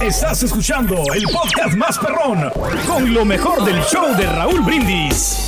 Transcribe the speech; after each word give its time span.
Estás 0.00 0.42
escuchando 0.42 0.96
el 1.14 1.24
podcast 1.24 1.74
más 1.76 1.98
perrón 1.98 2.50
con 2.86 3.12
lo 3.12 3.24
mejor 3.24 3.64
del 3.64 3.80
show 3.82 4.14
de 4.16 4.26
Raúl 4.26 4.60
Brindis. 4.60 5.44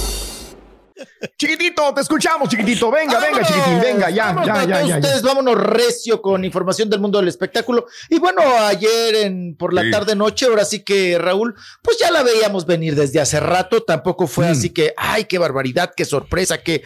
Chiquitito, 1.38 1.94
te 1.94 2.00
escuchamos, 2.02 2.48
chiquitito. 2.48 2.90
Venga, 2.90 3.18
venga, 3.20 3.42
chiquitín, 3.44 3.80
venga, 3.80 4.10
ya, 4.10 4.34
ya, 4.44 4.64
ya, 4.66 4.82
ya, 4.82 4.96
Ustedes 4.96 5.22
vámonos 5.22 5.54
recio 5.58 6.20
con 6.20 6.44
información 6.44 6.88
del 6.90 7.00
mundo 7.00 7.18
del 7.18 7.28
espectáculo. 7.28 7.86
Y 8.10 8.18
bueno, 8.18 8.42
ayer 8.66 9.14
en, 9.16 9.54
por 9.56 9.72
la 9.72 9.82
Sí. 9.82 9.90
tarde 9.90 10.14
noche, 10.16 10.46
ahora 10.46 10.64
sí 10.64 10.82
que 10.82 11.18
Raúl, 11.18 11.54
pues 11.82 11.98
ya 11.98 12.10
la 12.10 12.22
veíamos 12.22 12.66
venir 12.66 12.94
desde 12.94 13.20
hace 13.20 13.40
rato. 13.40 13.82
Tampoco 13.82 14.26
fue 14.26 14.48
Mm. 14.48 14.52
así 14.52 14.70
que, 14.70 14.92
ay, 14.96 15.24
qué 15.24 15.38
barbaridad, 15.38 15.90
qué 15.96 16.04
sorpresa, 16.04 16.58
qué, 16.62 16.82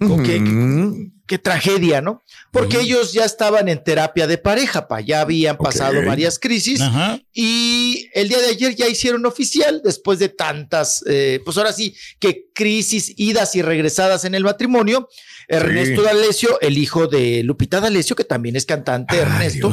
qué, 0.00 0.22
qué- 0.24 1.10
qué 1.32 1.38
tragedia, 1.38 2.02
¿no? 2.02 2.22
Porque 2.50 2.80
ellos 2.80 3.14
ya 3.14 3.24
estaban 3.24 3.66
en 3.70 3.82
terapia 3.82 4.26
de 4.26 4.36
pareja, 4.36 4.86
pa, 4.86 5.00
ya 5.00 5.22
habían 5.22 5.56
pasado 5.56 6.04
varias 6.04 6.38
crisis. 6.38 6.78
Ajá. 6.82 7.18
Y 7.32 8.10
el 8.12 8.28
día 8.28 8.38
de 8.38 8.48
ayer 8.48 8.76
ya 8.76 8.86
hicieron 8.86 9.24
oficial, 9.24 9.80
después 9.82 10.18
de 10.18 10.28
tantas, 10.28 11.02
eh, 11.08 11.40
pues 11.42 11.56
ahora 11.56 11.72
sí, 11.72 11.96
que 12.18 12.50
crisis, 12.54 13.14
idas 13.16 13.56
y 13.56 13.62
regresadas 13.62 14.26
en 14.26 14.34
el 14.34 14.44
matrimonio. 14.44 15.08
Ernesto 15.48 16.02
D'Alessio, 16.02 16.60
el 16.60 16.76
hijo 16.76 17.06
de 17.06 17.42
Lupita 17.44 17.80
D'Alessio, 17.80 18.14
que 18.14 18.24
también 18.24 18.54
es 18.54 18.66
cantante, 18.66 19.16
Ernesto. 19.16 19.72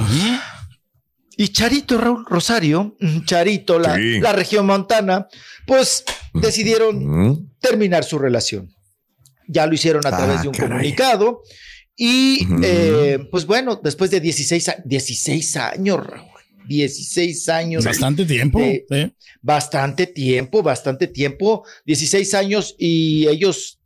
Y 1.36 1.50
Charito 1.50 1.98
Raúl 1.98 2.26
Rosario, 2.26 2.96
mm, 3.02 3.26
Charito, 3.26 3.80
la, 3.80 3.98
Sí. 3.98 4.22
la 4.22 4.32
región 4.32 4.66
montana, 4.66 5.28
pues 5.68 6.06
decidieron 6.34 7.52
terminar 7.60 8.06
su 8.06 8.18
relación. 8.18 8.74
Ya 9.52 9.66
lo 9.66 9.74
hicieron 9.74 10.06
a 10.06 10.10
Ah, 10.10 10.18
través 10.18 10.42
de 10.44 10.48
un 10.50 10.54
caray. 10.54 10.70
comunicado. 10.70 11.42
Y 11.96 12.48
eh, 12.64 13.20
pues 13.32 13.46
bueno, 13.46 13.80
después 13.84 14.12
de 14.12 14.20
16, 14.22 14.70
a- 14.70 14.78
16 14.86 15.58
años, 15.58 16.06
Raúl, 16.06 16.30
16 16.68 17.50
años. 17.50 17.84
Bastante 17.84 18.26
tiempo. 18.26 18.60
Eh, 18.60 18.86
¿eh? 18.92 19.12
Bastante 19.42 20.06
tiempo, 20.08 20.62
bastante 20.62 21.08
tiempo. 21.08 21.66
16 21.86 22.34
años 22.36 22.76
y 22.78 23.28
ellos, 23.28 23.80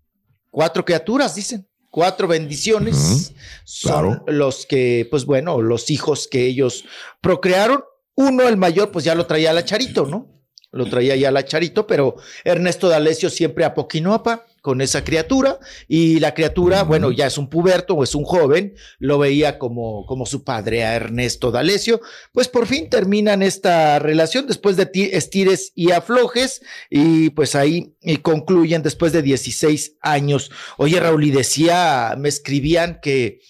cuatro 0.52 0.84
criaturas, 0.86 1.34
dicen. 1.36 1.66
Cuatro 1.90 2.28
bendiciones 2.28 3.32
son 3.66 3.92
claro. 4.16 4.24
los 4.28 4.66
que, 4.66 5.08
pues 5.12 5.26
bueno, 5.26 5.62
los 5.62 5.92
hijos 5.92 6.28
que 6.28 6.46
ellos 6.48 6.86
procrearon. 7.22 7.84
Uno, 8.16 8.48
el 8.50 8.58
mayor, 8.58 8.92
pues 8.92 9.06
ya 9.06 9.14
lo 9.16 9.28
traía 9.28 9.54
la 9.54 9.64
Charito, 9.64 10.08
¿no? 10.08 10.28
Lo 10.72 10.88
traía 10.88 11.16
ya 11.16 11.30
la 11.32 11.46
Charito, 11.46 11.86
pero 11.86 12.16
Ernesto 12.44 12.90
D'Alessio 12.90 13.30
siempre 13.30 13.64
a 13.64 13.76
Poquinoapa 13.76 14.44
con 14.64 14.80
esa 14.80 15.04
criatura 15.04 15.60
y 15.90 16.22
la 16.22 16.34
criatura, 16.34 16.84
bueno, 16.84 17.12
ya 17.12 17.28
es 17.28 17.38
un 17.38 17.50
puberto 17.50 17.96
o 17.96 18.04
es 18.06 18.16
un 18.16 18.24
joven, 18.24 18.76
lo 18.98 19.20
veía 19.20 19.60
como, 19.60 20.06
como 20.06 20.26
su 20.26 20.46
padre 20.46 20.86
a 20.86 20.96
Ernesto 20.96 21.52
D'Alessio. 21.52 22.00
Pues 22.32 22.48
por 22.48 22.66
fin 22.66 22.90
terminan 22.90 23.44
esta 23.44 24.00
relación 24.00 24.48
después 24.48 24.78
de 24.78 24.86
ti- 24.86 25.10
estires 25.12 25.74
y 25.76 25.92
aflojes 25.92 26.62
y 26.90 27.30
pues 27.32 27.56
ahí 27.56 27.98
y 28.02 28.18
concluyen 28.18 28.84
después 28.84 29.12
de 29.12 29.22
16 29.22 29.98
años. 30.00 30.50
Oye, 30.78 30.98
Raúl, 30.98 31.26
y 31.26 31.32
decía, 31.32 32.16
me 32.18 32.30
escribían 32.30 33.00
que 33.02 33.42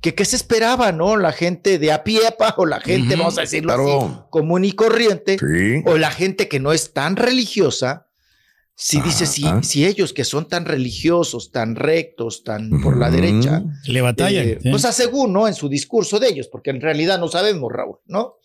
que 0.00 0.14
qué 0.16 0.24
se 0.24 0.36
esperaba, 0.36 0.90
¿no? 0.90 1.16
La 1.18 1.30
gente 1.32 1.78
de 1.78 1.92
a 1.92 2.02
pie 2.02 2.22
pa, 2.36 2.54
o 2.56 2.64
la 2.66 2.80
gente, 2.80 3.14
vamos 3.14 3.36
a 3.38 3.42
decirlo 3.42 3.74
claro. 3.74 4.00
así, 4.06 4.14
común 4.30 4.64
y 4.64 4.72
corriente, 4.72 5.36
Sí. 5.38 5.82
o 5.86 5.96
la 5.98 6.10
gente 6.10 6.48
que 6.48 6.58
no 6.58 6.72
es 6.72 6.92
tan 6.92 7.14
religiosa, 7.14 8.08
si 8.74 9.00
dice, 9.00 9.26
si, 9.26 9.44
si 9.62 9.86
ellos 9.86 10.12
que 10.12 10.24
son 10.24 10.48
tan 10.48 10.64
religiosos, 10.64 11.52
tan 11.52 11.76
rectos, 11.76 12.42
tan 12.42 12.70
por 12.82 12.96
la 12.96 13.10
derecha, 13.10 13.62
Le 13.86 14.00
batallan. 14.00 14.48
eh, 14.48 14.58
¿sí? 14.62 14.70
pues 14.70 14.82
según, 14.82 15.32
¿no? 15.32 15.46
En 15.46 15.54
su 15.54 15.68
discurso 15.68 16.18
de 16.18 16.28
ellos, 16.28 16.48
porque 16.50 16.70
en 16.70 16.80
realidad 16.80 17.18
no 17.18 17.28
sabemos, 17.28 17.70
Raúl, 17.72 17.98
¿no? 18.06 18.36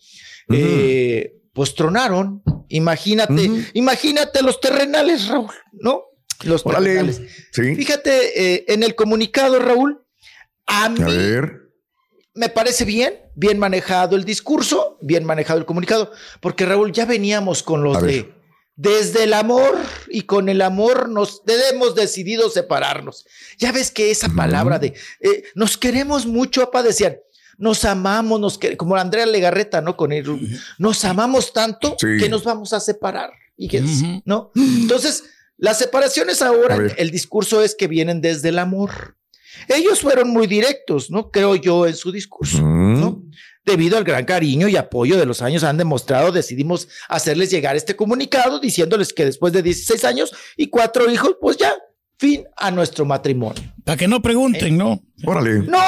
Eh, 0.50 1.34
pues 1.52 1.74
tronaron. 1.74 2.42
Imagínate, 2.68 3.50
imagínate 3.74 4.42
los 4.42 4.60
terrenales, 4.60 5.28
Raúl, 5.28 5.50
¿no? 5.72 6.02
Los 6.44 6.64
Órale. 6.64 6.90
terrenales. 6.90 7.22
Sí. 7.52 7.74
Fíjate, 7.74 8.54
eh, 8.54 8.64
en 8.68 8.82
el 8.82 8.94
comunicado, 8.94 9.58
Raúl, 9.58 10.02
a 10.66 10.88
mí 10.90 11.00
A 11.02 11.06
ver. 11.08 11.70
me 12.34 12.48
parece 12.48 12.84
bien, 12.84 13.14
bien 13.34 13.58
manejado 13.58 14.14
el 14.14 14.24
discurso, 14.24 14.98
bien 15.00 15.24
manejado 15.24 15.58
el 15.58 15.66
comunicado, 15.66 16.12
porque 16.40 16.64
Raúl, 16.66 16.92
ya 16.92 17.06
veníamos 17.06 17.62
con 17.62 17.82
los 17.82 17.96
A 17.96 18.00
de 18.02 18.06
ver. 18.06 18.37
Desde 18.78 19.24
el 19.24 19.34
amor 19.34 19.76
y 20.08 20.22
con 20.22 20.48
el 20.48 20.62
amor 20.62 21.08
nos 21.08 21.42
hemos 21.72 21.96
decidido 21.96 22.48
separarnos. 22.48 23.26
Ya 23.58 23.72
ves 23.72 23.90
que 23.90 24.12
esa 24.12 24.28
palabra 24.28 24.78
de 24.78 24.94
eh, 25.20 25.42
nos 25.56 25.76
queremos 25.76 26.26
mucho, 26.26 26.60
papá, 26.66 26.84
decían, 26.84 27.18
nos 27.58 27.84
amamos, 27.84 28.38
nos 28.38 28.56
queremos, 28.56 28.78
como 28.78 28.94
Andrea 28.94 29.26
Legarreta, 29.26 29.80
¿no? 29.80 29.96
Con 29.96 30.12
él, 30.12 30.24
nos 30.78 31.04
amamos 31.04 31.52
tanto 31.52 31.96
Sí. 31.98 32.06
que 32.20 32.28
nos 32.28 32.44
vamos 32.44 32.72
a 32.72 32.78
separar. 32.78 33.32
Y 33.56 33.66
que, 33.66 33.80
Ujú. 33.80 34.22
¿no? 34.24 34.52
Entonces, 34.54 35.24
las 35.56 35.78
separaciones 35.78 36.40
ahora, 36.40 36.76
el 36.96 37.10
discurso 37.10 37.64
es 37.64 37.74
que 37.74 37.88
vienen 37.88 38.20
desde 38.20 38.50
el 38.50 38.60
amor. 38.60 39.16
Ellos 39.66 40.02
fueron 40.02 40.30
muy 40.30 40.46
directos, 40.46 41.10
¿no? 41.10 41.32
Creo 41.32 41.56
yo 41.56 41.84
en 41.88 41.96
su 41.96 42.12
discurso. 42.12 42.62
¿no? 42.62 43.24
Debido 43.68 43.98
al 43.98 44.04
gran 44.04 44.24
cariño 44.24 44.66
y 44.66 44.76
apoyo 44.76 45.18
de 45.18 45.26
los 45.26 45.42
años 45.42 45.62
han 45.62 45.76
demostrado, 45.76 46.32
decidimos 46.32 46.88
hacerles 47.06 47.50
llegar 47.50 47.76
este 47.76 47.96
comunicado 47.96 48.60
diciéndoles 48.60 49.12
que 49.12 49.26
después 49.26 49.52
de 49.52 49.62
16 49.62 50.04
años 50.04 50.34
y 50.56 50.68
cuatro 50.68 51.10
hijos, 51.10 51.36
pues 51.38 51.58
ya, 51.58 51.76
fin 52.18 52.44
a 52.56 52.70
nuestro 52.70 53.04
matrimonio. 53.04 53.62
Para 53.84 53.96
que 53.96 54.08
no 54.08 54.20
pregunten, 54.20 54.76
¿no? 54.76 55.00
Órale. 55.24 55.60
No, 55.60 55.78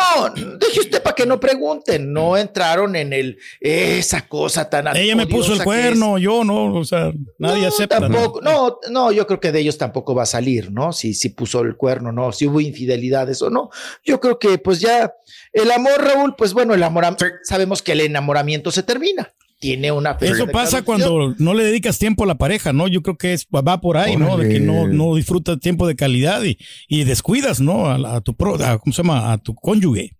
deje 0.58 0.80
usted 0.80 1.02
para 1.02 1.14
que 1.14 1.26
no 1.26 1.38
pregunten, 1.38 2.12
no 2.12 2.36
entraron 2.36 2.96
en 2.96 3.12
el 3.12 3.38
esa 3.60 4.26
cosa 4.26 4.70
tan 4.70 4.96
Ella 4.96 5.14
me 5.16 5.26
puso 5.26 5.52
el 5.52 5.62
cuerno, 5.62 6.18
yo 6.18 6.42
no, 6.44 6.72
o 6.74 6.84
sea, 6.84 7.12
nadie 7.38 7.62
no, 7.62 7.68
acepta. 7.68 8.00
¿no? 8.00 8.08
Tampoco, 8.08 8.40
no, 8.40 8.78
no, 8.90 9.12
yo 9.12 9.26
creo 9.26 9.40
que 9.40 9.52
de 9.52 9.60
ellos 9.60 9.76
tampoco 9.76 10.14
va 10.14 10.22
a 10.22 10.26
salir, 10.26 10.72
¿no? 10.72 10.92
Si, 10.92 11.14
si 11.14 11.30
puso 11.30 11.60
el 11.60 11.76
cuerno, 11.76 12.10
no, 12.12 12.32
si 12.32 12.46
hubo 12.46 12.60
infidelidades 12.60 13.42
o 13.42 13.50
no. 13.50 13.70
Yo 14.04 14.20
creo 14.20 14.38
que 14.38 14.58
pues 14.58 14.80
ya 14.80 15.12
el 15.52 15.70
amor, 15.70 16.02
Raúl, 16.02 16.34
pues 16.36 16.52
bueno, 16.54 16.74
el 16.74 16.82
amor, 16.82 17.00
Sí. 17.18 17.26
sabemos 17.44 17.82
que 17.82 17.92
el 17.92 18.00
enamoramiento 18.00 18.70
se 18.70 18.82
termina. 18.82 19.32
Tiene 19.60 19.92
una 19.92 20.16
Eso 20.20 20.46
pasa 20.48 20.82
cuando 20.82 21.34
no 21.38 21.52
le 21.54 21.64
dedicas 21.64 21.98
tiempo 21.98 22.24
a 22.24 22.26
la 22.26 22.36
pareja, 22.36 22.72
¿no? 22.72 22.88
Yo 22.88 23.02
creo 23.02 23.18
que 23.18 23.34
es, 23.34 23.46
va 23.54 23.80
por 23.80 23.98
ahí, 23.98 24.16
¿no? 24.16 24.38
De 24.38 24.48
que 24.48 24.58
no, 24.58 24.88
no 24.88 25.14
disfrutas 25.14 25.60
tiempo 25.60 25.86
de 25.86 25.94
calidad 25.96 26.42
y, 26.42 26.56
y 26.88 27.04
descuidas, 27.04 27.60
¿no? 27.60 27.90
A, 27.90 28.20
tu 28.22 28.34
pro, 28.34 28.54
a- 28.54 28.78
¿cómo 28.78 28.92
se 28.94 29.02
llama? 29.02 29.32
A 29.32 29.36
tu 29.38 29.54
cónyuge. 29.54 30.16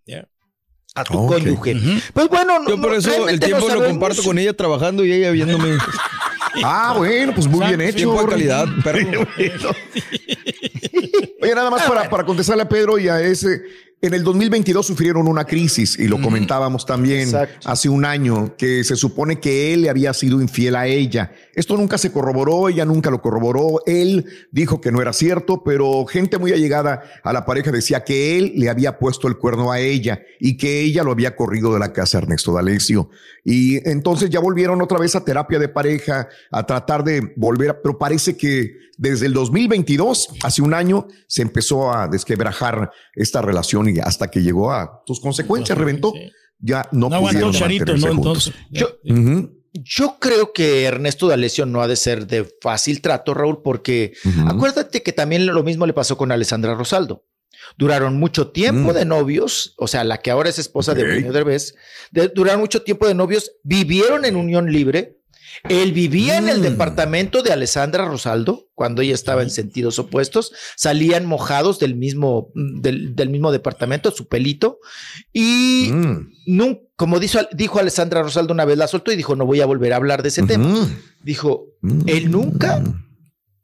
a 0.95 1.05
tu 1.05 1.19
Ok. 1.19 1.33
cónyuge. 1.33 1.75
Ujú. 1.75 1.91
Pues 2.13 2.29
bueno, 2.29 2.59
no- 2.59 2.69
Yo 2.69 2.81
por 2.81 2.91
no, 2.91 2.97
eso 2.99 3.29
el 3.31 3.41
tiempo 3.41 3.67
no 3.67 3.77
lo 3.77 3.87
comparto 3.87 4.23
con 4.23 4.39
ella 4.39 4.53
trabajando 4.53 5.05
y 5.07 5.13
ella 5.13 5.31
viéndome. 5.31 5.77
Ah, 6.65 6.95
bueno, 6.99 7.33
pues 7.33 7.47
muy 7.47 7.65
bien 7.69 7.81
hecho. 7.81 7.97
Tiempo 7.97 8.21
de 8.23 8.29
calidad, 8.29 8.67
perro. 8.85 9.25
Oye, 11.43 11.55
nada 11.55 11.71
más 11.71 11.83
para, 11.85 12.09
para 12.11 12.25
contestarle 12.25 12.63
a 12.65 12.69
Pedro 12.69 12.99
y 12.99 13.09
a 13.09 13.21
ese. 13.21 13.61
En 14.03 14.15
el 14.15 14.25
2022 14.25 14.87
sufrieron 14.87 15.29
una 15.29 15.45
crisis 15.45 15.99
y 15.99 16.09
lo 16.09 16.23
comentábamos 16.23 16.87
también 16.87 17.21
Exacto. 17.29 17.69
hace 17.69 17.91
un 17.91 18.07
año 18.07 18.57
que 18.57 18.83
se 18.83 18.97
supone 18.97 19.41
que 19.41 19.75
él 19.75 19.83
le 19.83 19.91
había 19.91 20.15
sido 20.15 20.41
infiel 20.41 20.75
a 20.77 20.87
ella. 20.87 21.33
Esto 21.55 21.77
nunca 21.77 21.99
se 21.99 22.11
corroboró, 22.11 22.71
ella 22.71 22.87
nunca 22.87 23.11
lo 23.11 23.21
corroboró. 23.21 23.83
Él 23.85 24.25
dijo 24.53 24.81
que 24.81 24.91
no 24.91 25.03
era 25.03 25.13
cierto, 25.13 25.63
pero 25.63 26.07
gente 26.07 26.39
muy 26.39 26.51
allegada 26.51 27.03
a 27.23 27.33
la 27.35 27.45
pareja 27.45 27.71
decía 27.73 28.03
que 28.03 28.39
él 28.39 28.55
le 28.57 28.71
había 28.71 28.99
puesto 28.99 29.29
el 29.29 29.37
cuerno 29.37 29.71
a 29.71 29.81
ella 29.81 30.23
y 30.41 30.57
que 30.57 30.81
ella 30.81 31.03
lo 31.05 31.13
había 31.13 31.37
corrido 31.37 31.75
de 31.75 31.81
la 31.81 31.93
casa 31.93 32.17
Ernesto 32.17 32.55
D'Alessio. 32.55 33.11
Y 33.45 33.87
entonces 33.87 34.31
ya 34.31 34.41
volvieron 34.41 34.81
otra 34.81 34.99
vez 34.99 35.15
a 35.15 35.25
terapia 35.27 35.59
de 35.59 35.69
pareja, 35.69 36.27
a 36.51 36.65
tratar 36.65 37.05
de 37.05 37.35
volver, 37.37 37.69
a- 37.71 37.83
pero 37.83 37.99
parece 37.99 38.35
que 38.35 38.79
desde 38.97 39.25
el 39.25 39.33
2022, 39.33 40.29
hace 40.43 40.61
un 40.61 40.75
año, 40.75 41.09
se 41.27 41.41
empezó 41.41 41.91
a 41.91 42.07
desquebrajar 42.07 42.91
esta 43.15 43.41
relación 43.41 43.89
y 43.91 43.99
hasta 44.01 44.29
que 44.31 44.41
llegó 44.43 44.73
a 44.73 45.03
sus 45.07 45.21
consecuencias, 45.21 45.77
reventó. 45.79 46.13
Ya 46.59 46.89
no, 46.93 47.09
No 47.09 47.17
aguantó 47.17 47.47
pudieron 47.47 47.53
charito, 47.53 47.97
¿no? 47.97 48.07
juntos. 48.09 48.53
Entonces. 48.71 49.01
Yo- 49.05 49.51
Yo 49.73 50.17
creo 50.19 50.53
que 50.53 50.83
Ernesto 50.85 51.29
D'Alessio 51.29 51.65
no 51.65 51.81
ha 51.81 51.87
de 51.87 51.95
ser 51.95 52.27
de 52.27 52.45
fácil 52.61 53.01
trato, 53.01 53.35
Raúl, 53.35 53.63
porque 53.63 54.15
acuérdate 54.47 55.03
que 55.03 55.13
también 55.13 55.47
lo 55.47 55.63
mismo 55.63 55.87
le 55.87 55.93
pasó 55.93 56.17
con 56.17 56.33
Alessandra 56.33 56.75
Rosaldo. 56.75 57.25
Duraron 57.79 58.19
mucho 58.19 58.49
tiempo 58.49 58.91
Mm. 58.91 58.95
de 58.95 59.05
novios, 59.05 59.75
o 59.79 59.87
sea, 59.87 60.03
la 60.03 60.19
que 60.19 60.33
ahora 60.33 60.49
es 60.49 60.59
esposa 60.59 60.93
de. 60.95 61.03
Eugenio 61.03 61.33
Derbez, 61.33 61.75
de- 62.11 62.29
duraron 62.29 62.61
mucho 62.61 62.83
tiempo 62.83 63.07
de 63.07 63.15
novios, 63.15 63.53
vivieron 63.63 64.25
en 64.25 64.35
unión 64.35 64.73
libre. 64.73 65.20
Él 65.69 65.93
vivía 65.93 66.39
en 66.39 66.49
el 66.49 66.59
Mm. 66.61 66.63
departamento 66.63 67.43
de 67.43 67.53
Alessandra 67.53 68.05
Rosaldo 68.07 68.69
cuando 68.75 69.03
ella 69.03 69.15
estaba 69.15 69.43
en 69.43 69.51
sentidos 69.51 69.99
opuestos, 69.99 70.53
salían 70.77 71.27
mojados 71.27 71.79
del 71.79 71.95
mismo, 71.97 72.51
del, 72.55 73.15
del 73.15 73.29
mismo 73.29 73.53
departamento, 73.53 74.11
su 74.11 74.27
pelito, 74.29 74.79
y 75.33 75.91
Mm, 75.93 76.33
nun- 76.47 76.81
como 76.97 77.19
dijo, 77.21 77.39
dijo 77.53 77.79
Alessandra 77.79 78.23
Rosaldo 78.23 78.53
una 78.55 78.65
vez, 78.65 78.79
la 78.79 78.89
soltó 78.89 79.13
y 79.13 79.17
dijo, 79.17 79.37
no 79.37 79.45
voy 79.47 79.61
a 79.61 79.67
volver 79.67 79.93
a 79.93 79.97
hablar 79.97 80.23
de 80.23 80.29
ese 80.29 80.43
tema. 80.45 80.89
Dijo, 81.23 81.67
mm. 81.83 82.03
él 82.09 82.31
nunca, 82.31 82.83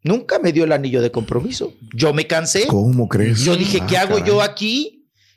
nunca 0.03 0.39
me 0.39 0.53
dio 0.53 0.65
el 0.65 0.73
anillo 0.73 1.01
de 1.03 1.11
compromiso. 1.11 1.73
Yo 1.95 2.13
me 2.13 2.27
cansé. 2.27 2.67
¿Cómo 2.67 3.09
crees? 3.09 3.41
Yo 3.45 3.57
dije, 3.57 3.81
¿qué 3.89 3.97
Ah, 3.97 4.03
hago 4.03 4.17
caray. 4.17 4.29
yo 4.29 4.43
aquí? 4.43 4.96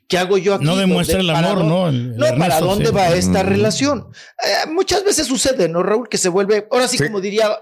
¿Qué 0.09 0.17
hago 0.17 0.37
yo 0.37 0.55
aquí? 0.55 0.65
No 0.65 0.75
demuestra 0.75 1.19
¿Dónde- 1.19 1.31
el 1.31 1.35
para 1.37 1.51
amor, 1.51 1.69
dónde- 1.69 1.75
¿no? 1.75 1.87
El- 1.87 2.23
el 2.25 2.33
no, 2.33 2.37
¿para 2.39 2.59
dónde 2.59 2.85
sí. 2.87 2.91
va 2.93 3.07
esta 3.15 3.43
Mm. 3.43 3.47
relación? 3.47 4.07
Eh, 4.43 4.69
muchas 4.71 5.05
veces 5.05 5.27
sucede, 5.27 5.69
¿no, 5.69 5.83
Raúl? 5.83 6.09
Que 6.09 6.17
se 6.17 6.27
vuelve, 6.29 6.67
ahora 6.71 6.87
sí, 6.89 6.97
Sí. 6.97 7.05
como 7.05 7.21
diría 7.21 7.57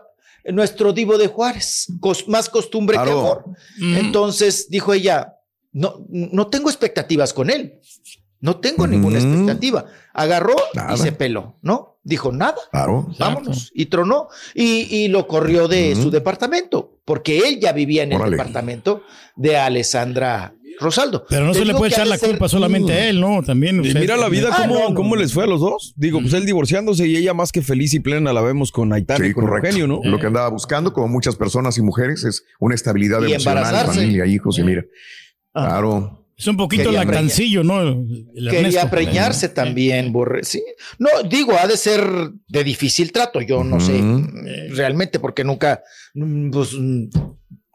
nuestro 0.45 0.93
divo 0.93 1.17
de 1.17 1.27
Juárez, 1.27 1.87
cos- 1.99 2.25
más 2.27 2.49
costumbre 2.49 2.97
que 2.97 3.11
amor. 3.11 3.43
Mm. 3.79 3.97
Entonces 3.97 4.69
dijo 4.69 4.93
ella, 4.93 5.33
no, 5.73 6.05
no 6.09 6.47
tengo 6.47 6.69
expectativas 6.69 7.33
con 7.33 7.49
él. 7.49 7.81
No 8.39 8.59
tengo 8.59 8.85
ninguna 8.87 9.17
Ujú. 9.19 9.27
expectativa. 9.27 9.85
Agarró 10.13 10.55
Nada. 10.73 10.93
y 10.93 10.97
se 10.97 11.11
peló, 11.11 11.57
¿no? 11.63 11.99
Dijo 12.03 12.31
nada. 12.31 12.55
Claro. 12.71 13.07
Vámonos. 13.19 13.71
Y 13.73 13.87
tronó. 13.87 14.29
Y, 14.53 14.83
y 14.95 15.07
lo 15.09 15.27
corrió 15.27 15.67
de 15.67 15.95
su 15.95 16.11
departamento, 16.11 16.99
porque 17.03 17.39
él 17.39 17.59
ya 17.59 17.73
vivía 17.73 18.03
en 18.03 18.13
el 18.13 18.29
departamento 18.31 19.01
de 19.35 19.57
Alessandra 19.57 20.53
Rosaldo. 20.79 21.25
Pero 21.29 21.45
no 21.45 21.53
se 21.53 21.65
le 21.65 21.73
puede 21.73 21.91
echar 21.91 22.07
la 22.07 22.17
ser- 22.17 22.29
culpa 22.29 22.47
solamente 22.49 22.93
a 22.93 23.09
él, 23.09 23.19
¿no? 23.19 23.41
También. 23.43 23.83
Y 23.83 23.93
mira 23.93 24.15
la 24.17 24.29
vida, 24.29 24.49
Ah, 24.51 24.63
cómo, 24.67 24.73
no, 24.79 24.89
no, 24.89 24.95
cómo 24.95 25.15
les 25.15 25.33
fue 25.33 25.43
a 25.45 25.47
los 25.47 25.59
dos. 25.61 25.93
Digo, 25.95 26.21
pues 26.21 26.33
él 26.33 26.45
divorciándose 26.45 27.07
y 27.07 27.15
ella 27.17 27.33
más 27.33 27.51
que 27.51 27.61
feliz 27.61 27.93
y 27.93 27.99
plena 27.99 28.31
la 28.33 28.41
vemos 28.41 28.71
con 28.71 28.93
Aitana 28.93 29.25
y 29.27 29.33
con 29.33 29.45
correcto. 29.45 29.67
Eugenio, 29.67 29.87
¿no? 29.87 30.01
Lo 30.09 30.19
que 30.19 30.27
andaba 30.27 30.49
buscando, 30.49 30.93
como 30.93 31.07
muchas 31.07 31.35
personas 31.35 31.77
y 31.77 31.81
mujeres, 31.81 32.23
es 32.23 32.43
una 32.59 32.75
estabilidad 32.75 33.21
Y 33.23 33.33
emocional, 33.33 33.85
familia, 33.87 34.25
hijos, 34.25 34.57
y 34.59 34.63
mira. 34.63 34.85
Ah. 35.53 35.65
Claro. 35.67 36.13
Es 36.39 36.45
un 36.45 36.55
poquito 36.55 36.83
Quería 36.83 36.99
lactancillo, 37.03 37.63
¿no? 37.63 37.81
El- 37.81 38.47
Quería 38.51 38.91
preñarse 38.91 39.49
también, 39.49 40.13
Borre. 40.13 40.43
Sí. 40.43 40.61
No, 40.99 41.09
digo, 41.27 41.53
ha 41.59 41.65
de 41.65 41.75
ser 41.77 42.03
de 42.47 42.63
difícil 42.63 43.11
trato. 43.11 43.41
Yo 43.41 43.63
no 43.63 43.79
sé 43.79 43.99
realmente, 44.69 45.17
porque 45.19 45.43
nunca, 45.43 45.81
pues, 46.51 46.75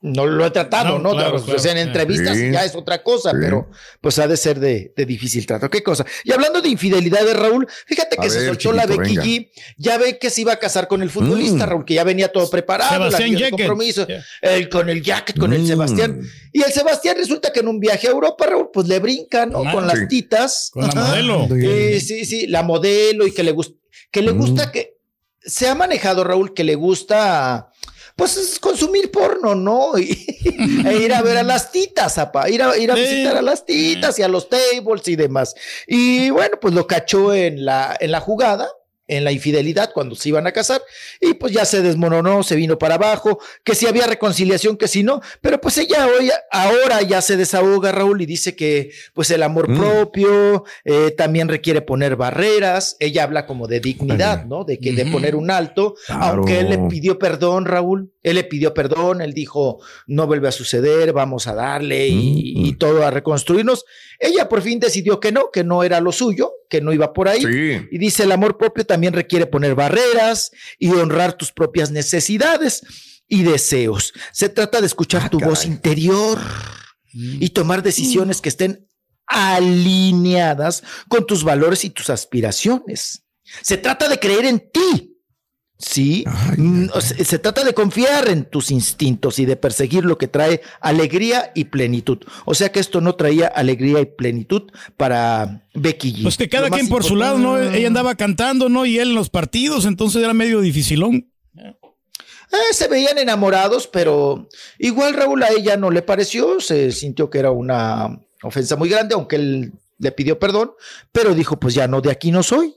no 0.05 0.27
lo 0.27 0.45
he 0.45 0.51
tratado, 0.51 0.99
No, 0.99 1.11
¿no? 1.11 1.11
claro, 1.13 1.31
Pues, 1.33 1.45
claro, 1.45 1.59
en 1.61 1.63
claro. 1.75 1.81
entrevistas 1.81 2.37
Sí. 2.37 2.51
ya 2.51 2.65
es 2.65 2.75
otra 2.75 3.03
cosa, 3.05 3.31
Sí. 3.31 3.37
pero 3.41 3.71
pues 4.01 4.19
ha 4.19 4.27
de 4.27 4.37
ser 4.37 4.59
de, 4.59 4.93
de 4.97 5.07
difícil 5.07 5.47
trato. 5.47 5.71
¿Qué 5.71 5.83
cosa? 5.83 6.05
Y 6.25 6.33
hablando 6.33 6.61
de 6.61 6.69
infidelidad 6.69 7.25
de 7.25 7.33
Raúl, 7.35 7.69
fíjate 7.87 8.17
que 8.17 8.27
A 8.27 8.31
se 8.31 8.39
ver, 8.41 8.49
soltó 8.49 8.73
la 8.73 8.87
Becky 8.87 9.17
venga. 9.17 9.23
G. 9.23 9.51
Ya 9.79 9.99
ve 9.99 10.19
que 10.19 10.29
se 10.31 10.41
iba 10.41 10.53
a 10.55 10.57
casar 10.59 10.89
con 10.89 11.03
el 11.03 11.11
futbolista, 11.11 11.67
Mm. 11.67 11.69
Raúl, 11.71 11.85
que 11.85 11.95
ya 11.95 12.03
venía 12.05 12.33
todo 12.33 12.51
preparado, 12.51 13.11
Sebastián 13.11 13.35
el 13.43 13.51
compromiso, 13.51 14.07
Yeah. 14.07 14.25
el- 14.43 14.69
con 14.69 14.89
el 14.89 15.03
jacket, 15.03 15.39
con 15.39 15.53
el 15.53 15.63
Mm. 15.63 15.67
Sebastián. 15.69 16.21
Y 16.53 16.63
el 16.63 16.73
Sebastián 16.73 17.17
resulta 17.17 17.53
que 17.53 17.61
en 17.61 17.69
un 17.69 17.79
viaje 17.79 18.09
a 18.09 18.11
Europa, 18.11 18.45
Raúl, 18.47 18.71
pues 18.73 18.89
le 18.89 18.99
brinca, 18.99 19.47
¿no? 19.47 19.63
Ah, 19.65 19.73
con 19.73 19.87
las 19.87 20.09
titas. 20.09 20.71
Con 20.73 20.85
la 20.89 20.95
modelo. 20.95 21.49
Sí, 21.49 22.01
sí, 22.01 22.25
sí, 22.25 22.47
la 22.49 22.65
modelo 22.65 23.25
y 23.27 23.33
que 23.33 23.45
le 23.45 23.53
gusta, 23.53 23.77
que 24.11 24.21
le 24.23 24.33
Mm. 24.33 24.39
gusta 24.39 24.73
que 24.73 24.97
se 25.45 25.69
ha 25.69 25.75
manejado, 25.75 26.23
Raúl, 26.25 26.55
que 26.55 26.65
le 26.65 26.75
gusta, 26.75 27.69
pues 28.17 28.37
es 28.37 28.59
consumir 28.59 29.11
porno, 29.11 29.55
¿no? 29.55 29.93
Y, 29.99 30.87
e 30.87 30.97
ir 30.99 31.15
a 31.15 31.23
ver 31.23 31.39
a 31.39 31.43
las 31.43 31.73
titas, 31.73 32.19
apa, 32.19 32.49
ir 32.49 32.63
a, 32.63 32.77
ir 32.77 32.91
a 32.91 32.95
visitar 32.95 33.37
a 33.37 33.43
las 33.43 33.65
titas 33.65 34.19
y 34.19 34.23
a 34.23 34.29
los 34.29 34.49
tables 34.49 35.07
y 35.09 35.17
demás. 35.17 35.55
Y 35.87 36.31
bueno, 36.31 36.59
pues 36.61 36.75
lo 36.75 36.87
cachó 36.87 37.35
en 37.35 37.65
la, 37.65 37.97
en 37.99 38.11
la 38.11 38.21
jugada. 38.21 38.69
En 39.17 39.25
la 39.25 39.33
infidelidad 39.33 39.91
cuando 39.93 40.15
se 40.15 40.29
iban 40.31 40.47
a 40.47 40.53
casar 40.53 40.83
y 41.21 41.35
pues 41.35 41.53
ya 41.53 41.65
se 41.65 41.83
desmoronó, 41.83 42.43
se 42.43 42.57
vino 42.57 42.79
para 42.79 42.95
abajo, 42.95 43.39
que 43.65 43.75
si 43.75 43.87
había 43.87 44.07
reconciliación, 44.07 44.77
que 44.77 44.89
si 44.89 45.03
no, 45.03 45.21
pero 45.41 45.61
pues 45.61 45.77
ella 45.79 46.07
hoy, 46.07 46.31
ahora 46.51 47.03
ya 47.03 47.21
se 47.23 47.37
desahoga 47.37 47.93
Raúl 47.93 48.23
y 48.23 48.27
dice 48.27 48.57
que 48.57 48.91
pues 49.13 49.31
el 49.31 49.43
amor 49.43 49.69
Mm. 49.69 49.79
propio 49.79 50.65
eh, 50.85 51.11
también 51.17 51.49
requiere 51.49 51.83
poner 51.83 52.17
barreras, 52.17 52.97
ella 53.01 53.25
habla 53.25 53.47
como 53.47 53.67
de 53.69 53.81
dignidad, 53.81 54.45
¿no? 54.47 54.65
De 54.65 54.79
que 54.79 54.93
de 54.93 55.07
poner 55.07 55.35
un 55.37 55.51
alto, 55.51 55.95
Claro. 56.07 56.25
aunque 56.25 56.61
él 56.61 56.71
le 56.71 56.79
pidió 56.89 57.19
perdón, 57.19 57.65
Raúl, 57.67 58.12
él 58.23 58.37
le 58.37 58.45
pidió 58.45 58.73
perdón, 58.73 59.21
él 59.21 59.35
dijo, 59.35 59.81
no 60.07 60.27
vuelve 60.27 60.49
a 60.49 60.53
suceder, 60.53 61.13
vamos 61.13 61.47
a 61.47 61.55
darle 61.55 62.09
y, 62.09 62.55
Mm. 62.57 62.67
y 62.67 62.73
todo 62.75 63.05
a 63.07 63.11
reconstruirnos. 63.11 63.85
Ella 64.21 64.49
por 64.49 64.63
fin 64.63 64.79
decidió 64.79 65.19
que 65.21 65.33
no, 65.33 65.51
que 65.51 65.65
no 65.65 65.83
era 65.83 66.01
lo 66.01 66.13
suyo, 66.13 66.53
que 66.71 66.81
no 66.81 66.93
iba 66.93 67.13
por 67.13 67.29
ahí. 67.29 67.43
Sí. 67.43 67.89
Y 67.91 67.99
dice, 67.99 68.23
el 68.23 68.33
amor 68.33 68.57
propio 68.59 68.87
también 68.87 69.13
requiere 69.13 69.47
poner 69.47 69.75
barreras 69.75 70.51
y 70.79 70.91
honrar 70.91 71.33
tus 71.37 71.53
propias 71.53 71.91
necesidades 71.91 72.83
y 73.29 73.43
deseos. 73.43 74.13
Se 74.33 74.49
trata 74.49 74.81
de 74.81 74.87
escuchar 74.87 75.23
Ah, 75.25 75.31
tu 75.31 75.41
voz 75.41 75.65
interior 75.67 76.39
y 77.13 77.51
tomar 77.51 77.83
decisiones 77.83 78.41
que 78.41 78.49
estén 78.51 78.87
alineadas 79.27 80.83
con 81.09 81.27
tus 81.27 81.45
valores 81.45 81.85
y 81.85 81.91
tus 81.91 82.11
aspiraciones. 82.11 83.25
Se 83.63 83.77
trata 83.77 84.09
de 84.09 84.19
creer 84.19 84.45
en 84.45 84.61
ti. 84.71 85.12
Sí, 85.83 86.25
Ay, 86.27 86.59
Mm, 86.59 86.89
se 87.01 87.39
trata 87.41 87.65
de 87.65 87.75
confiar 87.75 88.29
en 88.29 88.45
tus 88.45 88.71
instintos 88.71 89.39
y 89.41 89.47
de 89.47 89.57
perseguir 89.57 90.05
lo 90.05 90.17
que 90.17 90.29
trae 90.29 90.61
alegría 90.81 91.51
y 91.55 91.65
plenitud. 91.65 92.19
O 92.45 92.55
sea 92.55 92.71
que 92.71 92.79
esto 92.79 93.01
no 93.01 93.17
traía 93.17 93.49
alegría 93.49 94.01
y 94.01 94.07
plenitud 94.07 94.71
para 94.97 95.67
Becky 95.75 96.15
G. 96.15 96.23
Pues 96.23 96.37
que 96.37 96.49
cada 96.49 96.71
quien 96.71 96.89
por 96.89 97.03
su 97.03 97.17
lado, 97.17 97.39
¿no? 97.39 97.59
Ella 97.59 97.89
andaba 97.89 98.15
cantando, 98.15 98.69
¿no? 98.69 98.87
Y 98.87 98.99
él 98.99 99.11
en 99.11 99.15
los 99.17 99.29
partidos, 99.29 99.85
entonces 99.85 100.23
era 100.23 100.35
medio 100.35 100.61
dificilón. 100.61 101.29
Eh, 101.57 102.75
se 102.75 102.87
veían 102.87 103.19
enamorados, 103.19 103.87
pero 103.87 104.49
igual 104.79 105.15
Raúl 105.15 105.43
a 105.43 105.51
ella 105.51 105.77
no 105.77 105.91
le 105.91 106.03
pareció, 106.03 106.61
se 106.61 106.93
sintió 106.93 107.31
que 107.31 107.39
era 107.39 107.51
una 107.51 108.21
ofensa 108.43 108.77
muy 108.77 108.89
grande, 108.89 109.15
aunque 109.15 109.37
él 109.37 109.73
le 110.03 110.13
pidió 110.13 110.39
perdón, 110.39 110.73
pero 111.13 111.35
dijo, 111.35 111.59
pues 111.59 111.75
ya 111.75 111.87
no, 111.89 112.01
de 112.01 112.11
aquí 112.11 112.31
no 112.31 112.43
soy. 112.43 112.75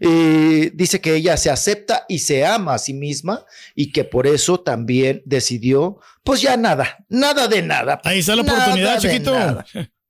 Eh, 0.00 0.72
dice 0.74 1.00
que 1.00 1.14
ella 1.14 1.36
se 1.36 1.50
acepta 1.50 2.04
y 2.08 2.18
se 2.18 2.44
ama 2.44 2.74
a 2.74 2.78
sí 2.78 2.94
misma 2.94 3.44
y 3.74 3.92
que 3.92 4.02
por 4.04 4.26
eso 4.26 4.58
también 4.60 5.22
decidió, 5.24 6.00
pues 6.24 6.40
ya 6.40 6.56
nada, 6.56 7.04
nada 7.08 7.46
de 7.46 7.62
nada. 7.62 8.00
Ahí 8.04 8.20
está 8.20 8.34
la 8.34 8.42
Nada 8.42 8.58
oportunidad, 8.64 8.98
chiquito. 9.00 9.32
nada. 9.32 9.66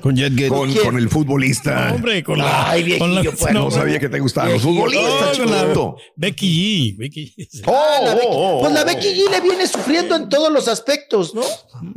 Con 0.00 0.16
Jet. 0.16 0.48
Con, 0.48 0.72
con 0.74 0.96
el 0.96 1.08
futbolista. 1.08 1.88
No, 1.88 1.94
hombre, 1.96 2.22
con 2.22 2.38
la. 2.38 2.70
Ay, 2.70 2.98
con 2.98 3.14
la- 3.14 3.20
viejillo, 3.20 3.38
pues, 3.38 3.54
no 3.54 3.70
sabía 3.70 3.98
que 3.98 4.08
te 4.08 4.18
gustaban 4.20 4.52
los 4.52 4.62
futbolistas, 4.62 5.38
No. 5.74 5.96
Becky 6.16 6.94
G. 6.94 6.96
Becky 6.96 7.34
G. 7.36 7.62
Oh, 7.66 7.74
Ah, 7.76 8.00
la 8.04 8.14
Becky- 8.14 8.26
oh, 8.30 8.58
oh, 8.58 8.60
pues 8.60 8.72
la 8.72 8.82
oh. 8.82 8.84
Becky 8.86 9.08
G 9.08 9.30
le 9.30 9.40
viene 9.40 9.66
sufriendo 9.66 10.16
en 10.16 10.28
todos 10.28 10.52
los 10.52 10.68
aspectos, 10.68 11.34
¿no? 11.34 11.42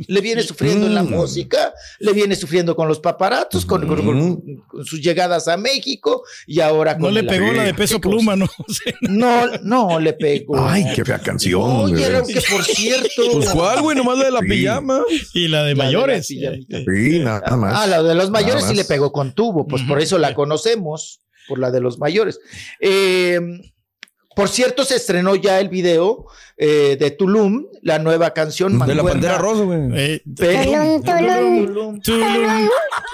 Le 0.06 0.20
viene 0.20 0.42
sufriendo 0.42 0.86
en 0.86 0.94
la 0.94 1.02
Mm. 1.02 1.10
música, 1.10 1.72
le 2.00 2.12
viene 2.12 2.34
sufriendo 2.36 2.74
con 2.76 2.88
los 2.88 3.00
paparatos, 3.00 3.64
con, 3.66 3.86
con- 3.86 4.04
con- 4.04 4.42
con 4.66 4.84
sus 4.84 5.00
llegadas 5.00 5.48
a 5.48 5.56
México 5.56 6.22
y 6.46 6.60
ahora 6.60 6.94
No 6.94 7.00
con 7.06 7.14
le 7.14 7.20
el- 7.20 7.26
pegó 7.26 7.52
la 7.52 7.64
de 7.64 7.74
peso 7.74 8.00
pluma, 8.00 8.36
¿no? 8.36 8.46
No, 9.02 9.46
no 9.62 10.00
le 10.00 10.12
pegó. 10.14 10.58
Ay, 10.66 10.84
qué 10.94 11.04
fea 11.04 11.18
canción. 11.18 11.62
Oye, 11.62 11.94
güey. 11.96 12.08
Raúl, 12.10 12.26
que 12.26 12.40
por 12.50 12.64
cierto. 12.64 13.22
Pues 13.32 13.48
cuál, 13.50 13.80
güey, 13.82 13.96
nomás 13.96 14.18
la 14.18 14.24
de 14.26 14.30
la 14.32 14.40
Sí. 14.40 14.46
pijama. 14.48 15.00
Y 15.34 15.48
la 15.48 15.58
de 15.64 15.64
La 15.64 15.68
de 15.68 15.74
mayores. 15.74 16.30
la 16.30 16.50
pijamita. 16.52 16.78
Sí, 16.78 17.18
nada 17.20 17.40
más. 17.56 17.74
Ah, 17.76 17.86
la 17.86 18.02
de 18.02 18.14
los 18.14 18.30
mayores 18.30 18.64
sí 18.64 18.74
le 18.74 18.84
pegó 18.84 19.12
con 19.12 19.32
tubo, 19.34 19.66
pues 19.66 19.82
por 19.82 20.00
eso 20.00 20.18
la 20.18 20.34
conocemos, 20.34 21.20
por 21.48 21.58
la 21.58 21.70
de 21.70 21.80
los 21.80 21.98
mayores. 21.98 22.40
Eh, 22.80 23.40
por 24.36 24.48
cierto, 24.48 24.84
se 24.84 24.96
estrenó 24.96 25.36
ya 25.36 25.60
el 25.60 25.68
video 25.68 26.26
eh, 26.56 26.96
de 26.98 27.10
Tulum, 27.12 27.66
la 27.82 27.98
nueva 28.00 28.32
canción. 28.32 28.78
De 28.80 28.94
la 28.94 29.02
pantera 29.04 29.38
rosa, 29.38 29.62
güey. 29.62 29.80
Eh, 29.94 30.22
Pero- 30.36 30.62
Tulum, 31.02 31.02
Tulum. 31.02 32.00
Tulum, 32.00 32.68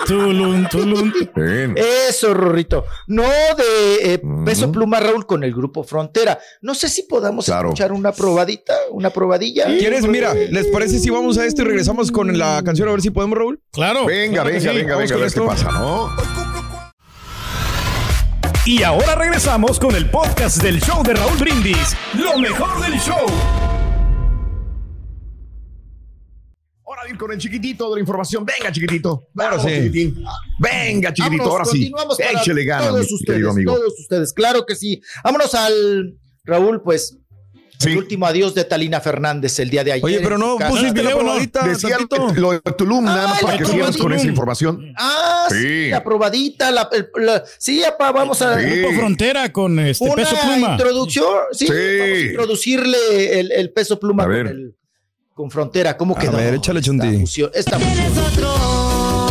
Tulum, 0.06 0.66
Tulum. 0.68 1.12
Eso, 1.76 2.34
Rorrito. 2.34 2.84
No 3.06 3.22
de 3.24 4.14
eh. 4.14 4.22
Peso 4.44 4.70
Pluma 4.72 5.00
Raúl 5.00 5.26
con 5.26 5.44
el 5.44 5.52
grupo 5.54 5.84
Frontera. 5.84 6.38
No 6.62 6.74
sé 6.74 6.88
si 6.88 7.02
podamos 7.02 7.44
Claro. 7.46 7.68
escuchar 7.68 7.92
una 7.92 8.12
probadita, 8.12 8.74
una 8.90 9.10
probadilla. 9.10 9.66
¿Quieres? 9.66 10.06
Mira, 10.06 10.34
¿les 10.34 10.66
parece 10.68 10.98
si 10.98 11.10
vamos 11.10 11.38
a 11.38 11.46
esto 11.46 11.62
y 11.62 11.64
regresamos 11.66 12.10
con 12.10 12.36
la 12.36 12.62
canción 12.64 12.88
a 12.88 12.92
ver 12.92 13.02
si 13.02 13.10
podemos, 13.10 13.38
Raúl? 13.38 13.60
Claro. 13.72 14.06
Venga, 14.06 14.42
claro 14.42 14.48
venga, 14.50 14.60
sí. 14.60 14.76
venga, 14.76 14.96
venga, 14.96 15.14
a 15.14 15.18
ver 15.18 15.32
qué 15.32 15.40
pasa, 15.40 15.70
¿no? 15.72 16.10
Y 18.66 18.82
ahora 18.82 19.14
regresamos 19.14 19.80
con 19.80 19.94
el 19.96 20.10
podcast 20.10 20.62
del 20.62 20.80
show 20.80 21.02
de 21.02 21.14
Raúl 21.14 21.38
Brindis. 21.38 21.96
Lo 22.14 22.38
mejor 22.38 22.80
del 22.82 22.98
show. 23.00 23.26
Ir 27.10 27.18
con 27.18 27.32
el 27.32 27.38
chiquitito 27.38 27.88
de 27.90 27.96
la 27.96 28.00
información. 28.00 28.44
Venga, 28.44 28.72
chiquitito. 28.72 29.28
Ahora 29.36 29.58
sí. 29.60 29.68
chiquitín. 29.68 30.24
Venga, 30.58 31.12
chiquitito, 31.12 31.42
Vámonos, 31.44 31.52
ahora 31.60 31.64
sí. 31.64 31.92
Échele 32.40 32.64
ganas, 32.64 32.88
todos 32.88 33.12
ustedes, 33.12 33.46
amigo. 33.46 33.74
todos 33.74 33.98
ustedes. 34.00 34.32
Claro 34.32 34.64
que 34.66 34.74
sí. 34.76 35.00
Vámonos 35.24 35.54
al 35.54 36.14
Raúl, 36.44 36.82
pues. 36.82 37.16
Sí. 37.78 37.92
El 37.92 37.96
último 37.96 38.26
adiós 38.26 38.54
de 38.54 38.64
Talina 38.64 39.00
Fernández 39.00 39.58
el 39.58 39.70
día 39.70 39.82
de 39.82 39.92
ayer. 39.92 40.04
Oye, 40.04 40.20
pero 40.22 40.36
no 40.36 40.58
pusiste 40.68 41.02
la 41.02 41.12
video, 41.14 41.16
¿no? 41.16 41.18
probadita 41.20 41.66
Decía 41.66 41.96
lo 42.36 42.50
de 42.52 42.60
Tulum, 42.76 43.02
nada 43.06 43.26
más 43.28 43.38
Ah, 43.38 43.46
para 43.46 43.56
que 43.56 43.64
sigamos 43.64 43.96
con 43.96 44.12
esa 44.12 44.26
información. 44.26 44.92
Ah, 44.98 45.46
sí, 45.48 45.56
Sí. 45.62 45.88
la 45.88 46.04
probadita, 46.04 46.70
la, 46.72 46.90
el- 46.92 47.08
la- 47.24 47.42
sí, 47.58 47.82
apá, 47.82 48.12
vamos 48.12 48.42
a 48.42 48.60
Sí. 48.60 48.66
Grupo 48.66 48.94
Frontera 48.98 49.50
con 49.50 49.78
este 49.78 50.04
una 50.04 50.14
peso 50.14 50.36
pluma. 50.42 50.72
introducción, 50.72 51.26
sí, 51.52 51.66
Sí. 51.68 51.72
vamos 51.72 52.16
a 52.18 52.20
introducirle 52.20 53.40
el, 53.40 53.52
el 53.52 53.72
peso 53.72 53.98
pluma 53.98 54.24
A 54.24 54.26
con, 54.26 54.34
ver. 54.34 54.46
el- 54.48 54.74
con 55.34 55.50
frontera, 55.50 55.96
¿cómo 55.96 56.14
A 56.16 56.18
quedó? 56.20 56.36
ver, 56.36 56.54
échale, 56.54 56.80
esta 56.80 56.90
Chunti. 56.90 57.20
fusión, 57.20 57.50
esta 57.54 57.78
fusión. 57.78 57.98
Eres 57.98 58.18
otro 58.18 58.54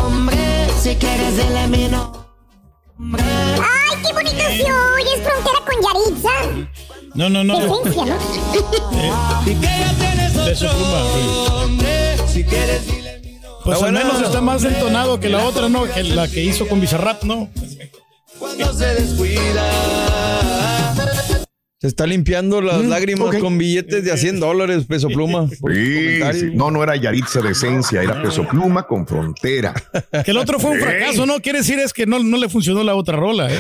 hombre, 0.06 0.68
si 0.82 0.96
quieres 0.96 1.70
mi 1.70 1.88
nombre. 1.88 3.22
¡Ay, 3.24 3.98
qué 4.06 4.14
bonito 4.14 4.36
se 4.38 4.64
oye! 4.64 5.14
Es 5.16 5.22
frontera 5.22 5.60
con 5.66 5.76
Yaritza. 5.84 6.70
No, 7.16 7.30
no, 7.30 7.44
no. 7.44 7.60
Esencia, 7.60 8.06
¿no? 8.06 8.18
Que 9.46 9.54
ya 9.62 9.94
tienes 9.98 10.36
otro 10.38 10.70
Pluma, 10.72 11.02
sí. 11.14 11.52
hombre, 11.52 12.18
si 12.28 12.44
quieres 12.44 12.86
dile 12.88 13.20
mi 13.24 13.32
nombre. 13.34 13.62
Pues 13.64 13.82
al 13.84 13.92
menos 13.94 14.22
está 14.22 14.42
más 14.42 14.64
entonado 14.64 15.20
que 15.20 15.30
la 15.30 15.44
otra, 15.46 15.70
¿no? 15.70 15.84
Que 15.86 16.04
la 16.04 16.28
que 16.28 16.44
hizo 16.44 16.68
con 16.68 16.80
Bizarrap, 16.82 17.24
¿no? 17.24 17.50
Cuando 18.40 18.74
se 18.74 18.86
descuida. 18.96 19.70
Se 21.82 21.88
está 21.88 22.06
limpiando 22.06 22.60
las 22.60 22.84
lágrimas 22.84 23.30
ok. 23.30 23.40
con 23.40 23.58
billetes 23.58 24.04
de 24.04 24.12
a 24.12 24.18
100 24.18 24.42
dólares, 24.42 24.84
peso 24.86 25.08
pluma. 25.08 25.48
Sí. 25.48 26.52
No, 26.54 26.72
no 26.72 26.84
era 26.84 26.98
Yaritza 26.98 27.40
de 27.40 27.52
esencia, 27.52 28.04
era 28.04 28.22
peso 28.22 28.46
pluma 28.46 28.86
con 28.86 29.08
frontera. 29.08 29.74
Que 30.26 30.32
el 30.32 30.38
otro 30.38 30.60
fue 30.60 30.72
un 30.72 30.80
fracaso, 30.80 31.26
¿no? 31.26 31.40
Quiere 31.40 31.60
decir 31.60 31.80
es 31.80 31.94
que 31.94 32.06
no, 32.06 32.20
no 32.20 32.36
le 32.36 32.50
funcionó 32.50 32.84
la 32.84 32.96
otra 32.96 33.16
rola, 33.16 33.50
¿eh? 33.50 33.58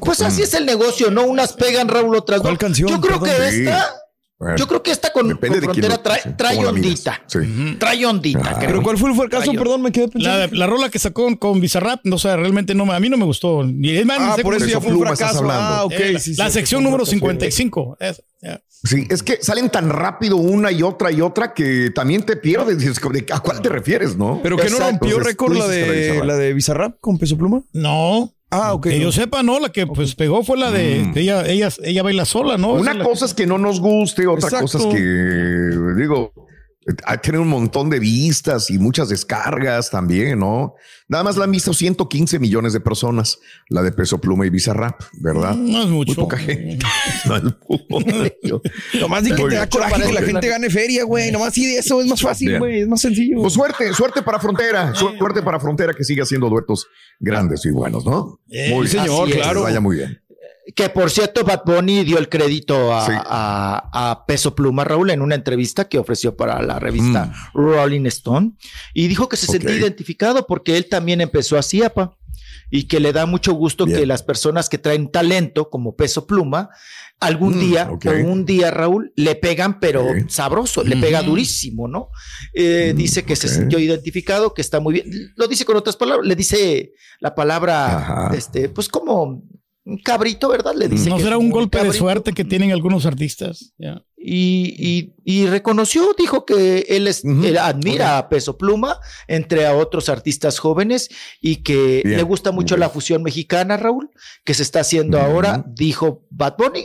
Pues 0.00 0.20
así 0.20 0.42
es 0.42 0.54
el 0.54 0.66
negocio, 0.66 1.10
¿no? 1.10 1.24
Unas 1.24 1.52
pegan, 1.54 1.88
Raúl, 1.88 2.14
otras 2.14 2.38
no. 2.38 2.42
¿Cuál 2.44 2.58
canción? 2.58 2.88
Yo 2.88 3.00
creo 3.00 3.20
que 3.20 3.30
Perdón. 3.30 3.46
Esta, 3.46 3.94
Bueno, 4.38 4.56
yo 4.58 4.66
creo 4.66 4.82
que 4.82 4.90
esta 4.90 5.10
con, 5.12 5.30
con 5.30 5.38
frontera 5.38 6.02
trae, 6.02 6.20
sí, 6.22 6.28
trae 6.36 6.58
ondita. 6.66 7.22
Sí. 7.26 7.38
Trae 7.78 8.04
ondita. 8.04 8.42
Ah. 8.44 8.56
¿Pero 8.60 8.82
cuál 8.82 8.98
fue, 8.98 9.14
fue 9.14 9.24
el 9.24 9.30
caso? 9.30 9.46
Rayo. 9.46 9.58
Perdón, 9.58 9.80
me 9.82 9.92
quedé 9.92 10.08
pensando. 10.08 10.38
La, 10.38 10.46
la 10.52 10.66
rola 10.66 10.90
que 10.90 10.98
sacó 10.98 11.34
con, 11.38 11.58
Bizarrap, 11.60 12.00
no 12.04 12.18
sé, 12.18 12.36
realmente 12.36 12.74
no, 12.74 12.84
me- 12.84 12.94
a 12.94 13.00
mí 13.00 13.08
no 13.08 13.16
me 13.16 13.24
gustó. 13.24 13.64
Y 13.64 13.96
es 13.96 14.04
más, 14.04 14.18
ni 14.20 14.26
Ah, 14.26 14.34
sé 14.36 14.42
por 14.42 14.54
eso 14.54 14.66
ya 14.66 14.78
fue 14.80 14.92
un 14.92 15.00
fracaso. 15.00 15.38
hablando. 15.38 15.62
Ah, 15.74 15.84
ok. 15.86 15.92
Eh, 15.92 16.12
la, 16.12 16.18
sí, 16.20 16.34
la 16.34 16.46
sí, 16.48 16.52
sección 16.52 16.82
número 16.84 17.04
fracaso. 17.06 17.16
55. 17.18 17.96
Es- 17.98 18.22
ya. 18.42 18.60
Sí, 18.68 19.06
es 19.08 19.22
que 19.22 19.38
salen 19.42 19.70
tan 19.70 19.88
rápido 19.88 20.36
una 20.36 20.70
y 20.70 20.82
otra 20.82 21.10
y 21.10 21.22
otra 21.22 21.54
que 21.54 21.90
también 21.94 22.22
te 22.22 22.36
pierdes. 22.36 22.76
¿A 23.32 23.40
cuál 23.40 23.62
te 23.62 23.70
refieres, 23.70 24.16
no? 24.16 24.40
¿Pero 24.42 24.58
que 24.58 24.68
no 24.68 24.78
rompió 24.78 25.18
récord 25.18 25.56
la 25.56 25.66
de, 25.66 26.22
la 26.22 26.36
de 26.36 26.52
Bizarrap 26.52 27.00
con 27.00 27.16
peso 27.18 27.38
pluma? 27.38 27.62
No. 27.72 28.34
Ah, 28.56 28.74
ok. 28.74 28.84
Que 28.84 28.96
no. 28.98 29.02
yo 29.04 29.12
sepa, 29.12 29.42
no, 29.42 29.58
la 29.60 29.70
que 29.70 29.86
pues 29.86 30.14
pegó 30.14 30.42
fue 30.42 30.56
la 30.58 30.70
de, 30.70 31.04
de 31.12 31.20
ella, 31.20 31.46
ella, 31.46 31.68
ella 31.82 32.02
baila 32.02 32.24
sola, 32.24 32.56
¿no? 32.56 32.72
Una 32.72 32.94
la- 32.94 33.04
cosa 33.04 33.26
es 33.26 33.34
que 33.34 33.46
no 33.46 33.58
nos 33.58 33.80
guste, 33.80 34.26
otra 34.26 34.48
Exacto. 34.48 34.78
cosa 34.78 34.88
es 34.88 34.94
que, 34.94 35.02
digo, 36.00 36.32
ha 37.04 37.16
tenido 37.18 37.42
un 37.42 37.48
montón 37.48 37.90
de 37.90 37.98
vistas 37.98 38.70
y 38.70 38.78
muchas 38.78 39.08
descargas 39.08 39.90
también, 39.90 40.38
¿no? 40.38 40.74
Nada 41.08 41.24
más 41.24 41.36
la 41.36 41.44
han 41.44 41.50
visto 41.50 41.72
115 41.72 42.38
millones 42.38 42.72
de 42.72 42.80
personas, 42.80 43.38
la 43.68 43.82
de 43.82 43.92
Peso 43.92 44.20
Pluma 44.20 44.46
y 44.46 44.50
Bizarrap, 44.50 45.00
¿verdad? 45.20 45.54
No 45.56 45.82
es 45.82 45.88
mucho. 45.88 46.12
Muy 46.12 46.16
poca 46.16 46.36
gente. 46.36 46.78
No 47.26 47.36
es 47.36 47.42
mucho. 47.88 48.62
Nomás 49.00 49.24
di 49.24 49.32
que 49.32 49.44
te 49.44 49.56
da 49.56 49.68
coraje 49.68 50.02
que 50.02 50.12
la 50.12 50.22
gente 50.22 50.48
gane 50.48 50.70
feria, 50.70 51.04
güey. 51.04 51.30
Nomás 51.32 51.54
sí 51.54 51.66
de 51.66 51.78
eso 51.78 52.00
es 52.00 52.06
más 52.06 52.20
fácil, 52.20 52.58
güey. 52.58 52.80
Es 52.80 52.88
más 52.88 53.00
sencillo. 53.00 53.40
Pues 53.40 53.52
suerte, 53.52 53.92
suerte 53.92 54.22
para 54.22 54.38
Frontera, 54.38 54.94
suerte 54.94 55.42
para 55.42 55.58
Frontera 55.58 55.92
que 55.92 56.04
siga 56.04 56.22
haciendo 56.22 56.48
duetos 56.48 56.86
grandes 57.18 57.64
y 57.66 57.70
buenos, 57.70 58.04
¿no? 58.04 58.40
Eh, 58.48 58.70
muy 58.70 58.86
sí, 58.86 58.98
señor, 58.98 59.30
claro. 59.30 59.62
Vaya 59.62 59.80
muy 59.80 59.96
bien. 59.96 60.20
Que 60.74 60.88
por 60.90 61.10
cierto, 61.10 61.44
Bad 61.44 61.62
Bunny 61.64 62.02
dio 62.04 62.18
el 62.18 62.28
crédito 62.28 62.92
a, 62.92 63.06
Sí. 63.06 63.12
a- 63.14 64.10
a 64.10 64.26
Peso 64.26 64.54
Pluma, 64.56 64.82
Raúl, 64.84 65.10
en 65.10 65.22
una 65.22 65.36
entrevista 65.36 65.88
que 65.88 65.98
ofreció 65.98 66.36
para 66.36 66.60
la 66.62 66.78
revista 66.80 67.32
Rolling 67.54 68.06
Stone. 68.06 68.52
Y 68.92 69.06
dijo 69.06 69.28
que 69.28 69.36
se 69.36 69.46
sentía 69.46 69.76
identificado 69.76 70.46
porque 70.46 70.76
él 70.76 70.88
también 70.88 71.20
empezó 71.20 71.56
así, 71.56 71.82
apa. 71.82 72.16
Y 72.68 72.88
que 72.88 72.98
le 72.98 73.12
da 73.12 73.26
mucho 73.26 73.52
gusto 73.52 73.86
Bien. 73.86 74.00
que 74.00 74.06
las 74.06 74.24
personas 74.24 74.68
que 74.68 74.78
traen 74.78 75.12
talento, 75.12 75.70
como 75.70 75.94
Peso 75.94 76.26
Pluma, 76.26 76.68
algún 77.20 77.56
Mm, 77.56 77.60
día, 77.60 77.88
ok. 77.92 78.06
o 78.06 78.26
un 78.28 78.44
día, 78.44 78.72
Raúl, 78.72 79.12
le 79.14 79.36
pegan, 79.36 79.78
pero 79.78 80.04
sabroso, 80.28 80.82
le 80.82 80.96
pega 80.96 81.22
durísimo, 81.22 81.86
¿no? 81.86 82.08
Eh, 82.52 82.90
Mm, 82.92 82.96
dice 82.96 83.24
que 83.24 83.36
se 83.36 83.46
sintió 83.48 83.78
identificado, 83.78 84.52
que 84.52 84.62
está 84.62 84.80
muy 84.80 84.94
bien. 84.94 85.32
Lo 85.36 85.46
dice 85.46 85.64
con 85.64 85.76
otras 85.76 85.94
palabras, 85.96 86.26
le 86.26 86.34
dice 86.34 86.92
la 87.20 87.36
palabra, 87.36 87.98
Ajá. 87.98 88.34
este, 88.36 88.68
pues 88.68 88.88
como 88.88 89.44
un 89.86 89.98
cabrito, 89.98 90.48
¿verdad? 90.48 90.74
Le 90.76 90.88
dice 90.88 91.08
¿No 91.08 91.16
que 91.16 91.22
será 91.22 91.38
un 91.38 91.48
golpe 91.48 91.82
de 91.82 91.92
suerte 91.92 92.32
que 92.32 92.44
tienen 92.44 92.72
algunos 92.72 93.06
artistas? 93.06 93.72
Y, 94.18 94.74
y- 94.76 95.14
y 95.24 95.46
reconoció, 95.46 96.14
dijo 96.18 96.44
que 96.44 96.86
él, 96.88 97.06
es- 97.06 97.24
él 97.24 97.56
admira 97.58 98.18
a 98.18 98.28
Peso 98.28 98.58
Pluma 98.58 98.98
entre 99.28 99.64
a 99.66 99.74
otros 99.76 100.08
artistas 100.08 100.58
jóvenes 100.58 101.08
y 101.40 101.56
que 101.62 102.02
Bien, 102.04 102.16
le 102.16 102.22
gusta 102.24 102.50
mucho 102.50 102.74
bien. 102.74 102.80
la 102.80 102.88
fusión 102.90 103.22
mexicana, 103.22 103.76
Raúl, 103.76 104.10
que 104.44 104.54
se 104.54 104.64
está 104.64 104.80
haciendo 104.80 105.20
ahora, 105.20 105.64
dijo 105.68 106.24
Bad 106.30 106.56
Bunny. 106.58 106.84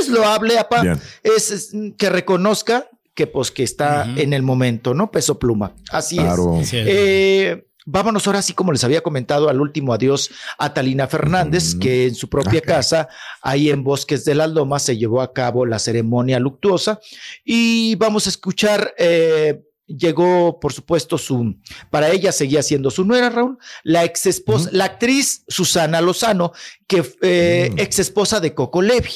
Es 0.00 0.08
loable, 0.08 0.58
apa, 0.58 0.98
es, 1.22 1.50
es 1.52 1.72
que 1.96 2.10
reconozca 2.10 2.88
que 3.14 3.28
pues 3.28 3.52
que 3.52 3.62
está 3.62 4.12
en 4.16 4.32
el 4.32 4.42
momento, 4.42 4.92
¿no? 4.94 5.12
Peso 5.12 5.38
Pluma. 5.38 5.76
Así 5.90 6.16
Claro. 6.16 6.58
es. 6.60 6.68
Sí. 6.70 6.78
Eh, 6.80 7.64
vámonos 7.84 8.26
ahora, 8.26 8.38
así 8.40 8.52
como 8.54 8.72
les 8.72 8.84
había 8.84 9.02
comentado 9.02 9.48
al 9.48 9.60
último 9.60 9.92
adiós 9.92 10.30
a 10.58 10.72
Talina 10.74 11.06
Fernández, 11.06 11.74
que 11.74 12.06
en 12.06 12.14
su 12.14 12.28
propia 12.28 12.60
casa, 12.60 13.08
ahí 13.42 13.70
en 13.70 13.84
Bosques 13.84 14.24
de 14.24 14.34
las 14.34 14.50
Lomas, 14.50 14.82
se 14.82 14.96
llevó 14.96 15.20
a 15.20 15.32
cabo 15.32 15.66
la 15.66 15.78
ceremonia 15.78 16.38
luctuosa. 16.38 17.00
Y 17.44 17.94
vamos 17.96 18.26
a 18.26 18.30
escuchar. 18.30 18.94
eh, 18.98 19.62
Llegó, 19.86 20.60
por 20.60 20.72
supuesto, 20.72 21.18
su, 21.18 21.56
para 21.90 22.08
ella 22.08 22.32
seguía 22.32 22.62
siendo 22.62 22.90
su 22.90 23.04
nuera, 23.04 23.28
Raúl, 23.28 23.58
la 23.82 24.02
ex 24.04 24.24
esposa, 24.24 24.70
la 24.72 24.86
actriz 24.86 25.44
Susana 25.46 26.00
Lozano, 26.00 26.52
que 26.86 27.04
eh, 27.20 27.68
Mm. 27.70 27.78
ex 27.78 27.98
esposa 27.98 28.40
de 28.40 28.54
Coco 28.54 28.80
Levi. 28.80 29.10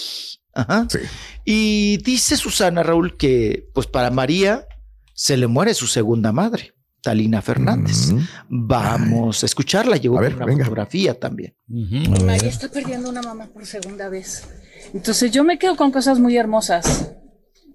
Ajá. 0.53 0.87
Sí. 0.91 0.99
Y 1.47 1.97
dice 2.05 2.37
Susana 2.37 2.83
Raúl 2.83 3.17
que, 3.17 3.67
pues 3.73 3.87
para 3.87 4.11
María 4.11 4.67
se 5.15 5.39
le 5.39 5.47
muere 5.47 5.73
su 5.73 5.87
segunda 5.87 6.33
madre, 6.33 6.75
Talina 7.09 7.41
Fernández. 7.41 8.11
Ujú. 8.11 8.21
Vamos 8.51 9.43
a 9.43 9.47
escucharla, 9.47 9.97
llegó 9.97 10.19
A 10.19 10.21
ver, 10.21 10.33
con 10.33 10.43
una 10.43 10.47
venga. 10.53 10.65
fotografía 10.67 11.19
también. 11.19 11.55
Ujú. 11.71 12.23
María 12.27 12.51
está 12.51 12.69
perdiendo 12.69 13.09
una 13.09 13.23
mamá 13.23 13.47
por 13.47 13.65
segunda 13.65 14.11
vez. 14.11 14.45
Entonces 14.93 15.31
yo 15.31 15.43
me 15.43 15.59
quedo 15.59 15.75
con 15.77 15.91
cosas 15.91 16.19
muy 16.19 16.37
hermosas 16.37 17.13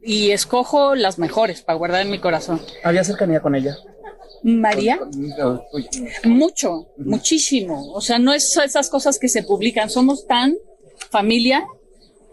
y 0.03 0.29
escojo 0.29 0.93
las 0.93 1.17
mejores 1.17 1.63
para 1.63 1.79
guardar 1.79 2.01
en 2.01 2.11
mi 2.11 2.19
corazón. 2.19 2.61
¿Había 2.83 3.03
cercanía 3.03 3.39
con 3.39 3.55
ella? 3.55 3.75
María, 4.43 4.99
mucho, 6.25 6.89
muchísimo. 6.97 7.91
O 7.91 8.01
sea, 8.01 8.19
no 8.19 8.33
es 8.33 8.55
esas 8.57 8.87
cosas 8.87 9.17
que 9.17 9.29
se 9.29 9.41
publican. 9.41 9.89
Somos 9.89 10.27
tan 10.27 10.53
familia 11.09 11.65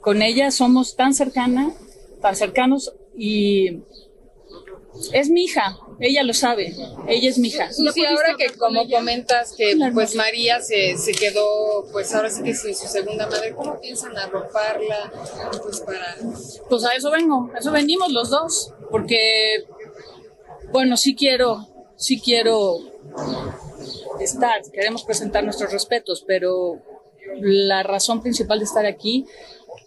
con 0.02 0.20
ella, 0.20 0.50
somos 0.50 0.96
tan 0.96 1.14
cercana, 1.14 1.70
tan 2.20 2.36
cercanos 2.36 2.92
y 3.16 3.84
es 5.14 5.30
mi 5.30 5.44
hija. 5.44 5.78
Ella 6.00 6.22
lo 6.22 6.32
sabe. 6.32 6.74
Ella 7.06 7.28
es 7.28 7.38
mi 7.38 7.48
hija. 7.48 7.70
Sí, 7.70 7.86
sí, 7.92 8.04
ahora 8.06 8.34
que 8.38 8.50
como 8.54 8.88
comentas 8.88 9.52
que 9.52 9.76
pues 9.92 10.14
María 10.14 10.60
se, 10.60 10.96
se 10.96 11.12
quedó 11.12 11.86
pues 11.92 12.14
ahora 12.14 12.30
sí 12.30 12.42
que 12.42 12.54
sin 12.54 12.74
su 12.74 12.86
segunda 12.86 13.26
madre, 13.26 13.54
¿cómo 13.54 13.78
piensan 13.78 14.16
arroparla 14.16 15.12
pues 15.62 15.80
para 15.80 16.16
Pues 16.68 16.84
a 16.84 16.94
eso 16.94 17.10
vengo, 17.10 17.50
a 17.54 17.58
eso 17.58 17.70
venimos 17.70 18.10
los 18.12 18.30
dos, 18.30 18.72
porque, 18.90 19.66
bueno, 20.72 20.96
sí 20.96 21.14
quiero, 21.14 21.68
sí 21.96 22.18
quiero 22.18 22.78
estar, 24.20 24.62
queremos 24.72 25.04
presentar 25.04 25.44
nuestros 25.44 25.72
respetos, 25.72 26.24
pero 26.26 26.80
la 27.40 27.82
razón 27.82 28.22
principal 28.22 28.58
de 28.58 28.64
estar 28.64 28.86
aquí 28.86 29.26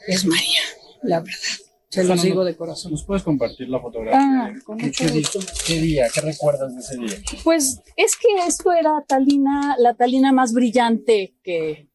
es 0.08 0.26
María, 0.26 0.62
la 1.02 1.20
verdad. 1.20 1.73
Se 1.94 2.04
los 2.04 2.22
digo 2.22 2.44
de 2.44 2.56
corazón. 2.56 2.92
¿Nos 2.92 3.04
puedes 3.04 3.24
compartir 3.24 3.70
la 3.70 3.80
fotografía? 3.80 4.20
Ah, 4.20 4.52
con 4.66 4.78
¿Qué, 4.78 4.88
mucho 4.88 5.06
qué 5.06 5.12
di- 5.12 5.20
gusto. 5.20 5.40
qué 5.68 5.80
día? 5.82 6.08
¿Qué 6.14 6.22
recuerdas 6.22 6.74
de 6.74 6.82
ese 6.82 6.98
día? 6.98 7.18
Pues 7.44 7.82
es 7.96 8.16
que 8.16 8.28
esto 8.48 8.72
era 8.74 9.04
Talina, 9.08 9.76
la 9.78 9.94
Talina 9.94 10.32
más 10.32 10.54
brillante 10.54 11.36
que... 11.44 11.88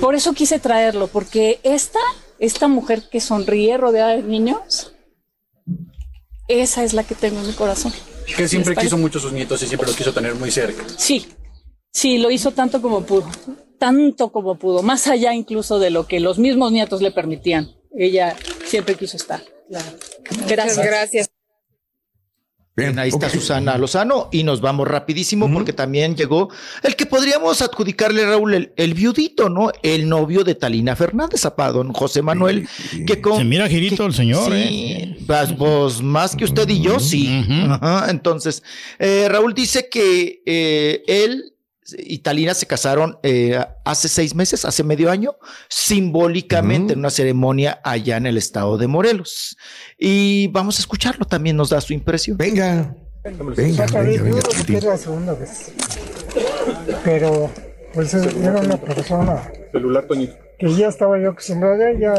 Por 0.00 0.14
eso 0.14 0.32
quise 0.32 0.58
traerlo, 0.60 1.08
porque 1.08 1.58
esta, 1.64 1.98
esta 2.38 2.68
mujer 2.68 3.02
que 3.10 3.20
sonríe 3.20 3.76
rodeada 3.76 4.16
de 4.16 4.22
niños, 4.22 4.92
esa 6.46 6.84
es 6.84 6.92
la 6.94 7.02
que 7.04 7.16
tengo 7.16 7.40
en 7.40 7.48
mi 7.48 7.52
corazón. 7.52 7.92
Que 8.36 8.46
siempre 8.46 8.74
¿Les 8.76 8.84
quiso 8.84 8.96
mucho 8.96 9.18
a 9.18 9.22
sus 9.22 9.32
nietos 9.32 9.60
y 9.62 9.66
siempre 9.66 9.88
los 9.88 9.96
quiso 9.96 10.12
tener 10.12 10.34
muy 10.36 10.50
cerca. 10.52 10.84
Sí, 10.96 11.26
sí, 11.92 12.18
lo 12.18 12.30
hizo 12.30 12.52
tanto 12.52 12.80
como 12.80 13.02
pudo, 13.02 13.28
tanto 13.78 14.30
como 14.30 14.56
pudo, 14.56 14.82
más 14.84 15.08
allá 15.08 15.34
incluso 15.34 15.80
de 15.80 15.90
lo 15.90 16.06
que 16.06 16.20
los 16.20 16.38
mismos 16.38 16.70
nietos 16.70 17.02
le 17.02 17.10
permitían. 17.10 17.70
Ella 17.96 18.36
siempre 18.64 18.94
quiso 18.94 19.16
estar. 19.16 19.42
Gracias. 19.68 20.20
Muchas 20.38 20.78
gracias. 20.78 21.30
Bien, 22.76 22.98
Ahí 22.98 23.08
está. 23.08 23.30
Susana 23.30 23.78
Lozano 23.78 24.28
y 24.30 24.42
nos 24.42 24.60
vamos 24.60 24.86
rapidísimo 24.86 25.50
porque 25.50 25.72
también 25.72 26.14
llegó 26.14 26.50
el 26.82 26.94
que 26.94 27.06
podríamos 27.06 27.62
adjudicarle, 27.62 28.26
Raúl, 28.26 28.52
el, 28.52 28.72
el 28.76 28.92
viudito, 28.92 29.48
¿no? 29.48 29.70
El 29.82 30.10
novio 30.10 30.44
de 30.44 30.54
Talina 30.56 30.94
Fernández, 30.94 31.46
a 31.46 31.72
don 31.72 31.94
José 31.94 32.20
Manuel, 32.20 32.68
que 33.06 33.22
con... 33.22 33.38
Se 33.38 33.44
mira 33.44 33.66
girito 33.66 34.04
el 34.04 34.12
señor, 34.12 34.52
Sí, 34.52 34.92
¿eh? 34.92 35.16
pues, 35.26 35.54
pues, 35.54 36.02
más 36.02 36.36
que 36.36 36.44
usted 36.44 36.68
y 36.68 36.82
yo, 36.82 37.00
sí. 37.00 37.42
Ajá, 37.70 38.10
Entonces, 38.10 38.62
eh, 38.98 39.26
Raúl 39.30 39.54
dice 39.54 39.88
que 39.88 40.42
eh, 40.44 41.02
él 41.06 41.55
y 41.98 42.18
Talina 42.18 42.54
se 42.54 42.66
casaron 42.66 43.18
eh, 43.22 43.58
hace 43.84 44.08
seis 44.08 44.34
meses, 44.34 44.64
hace 44.64 44.82
medio 44.82 45.10
año, 45.10 45.36
simbólicamente 45.68 46.92
en 46.94 47.00
una 47.00 47.10
ceremonia 47.10 47.80
allá 47.84 48.16
en 48.16 48.26
el 48.26 48.36
estado 48.38 48.78
de 48.78 48.86
Morelos. 48.86 49.56
Y 49.98 50.48
vamos 50.48 50.78
a 50.78 50.80
escucharlo, 50.80 51.24
también 51.24 51.56
nos 51.56 51.70
da 51.70 51.80
su 51.80 51.92
impresión. 51.92 52.36
Venga. 52.36 52.94
Venga, 53.24 53.44
venga, 53.56 53.86
venga, 54.22 54.40
Chiquitín. 54.50 54.88
la 54.88 54.96
segunda 54.96 55.34
vez. 55.34 55.72
Pero, 57.04 57.50
pues 57.92 58.14
era 58.14 58.60
una 58.60 58.76
persona 58.76 59.50
Celular, 59.72 60.06
Toñito. 60.06 60.34
que 60.58 60.72
ya 60.74 60.88
estaba 60.88 61.18
yo 61.20 61.30
acostumbrado, 61.30 61.76
ya 61.98 62.14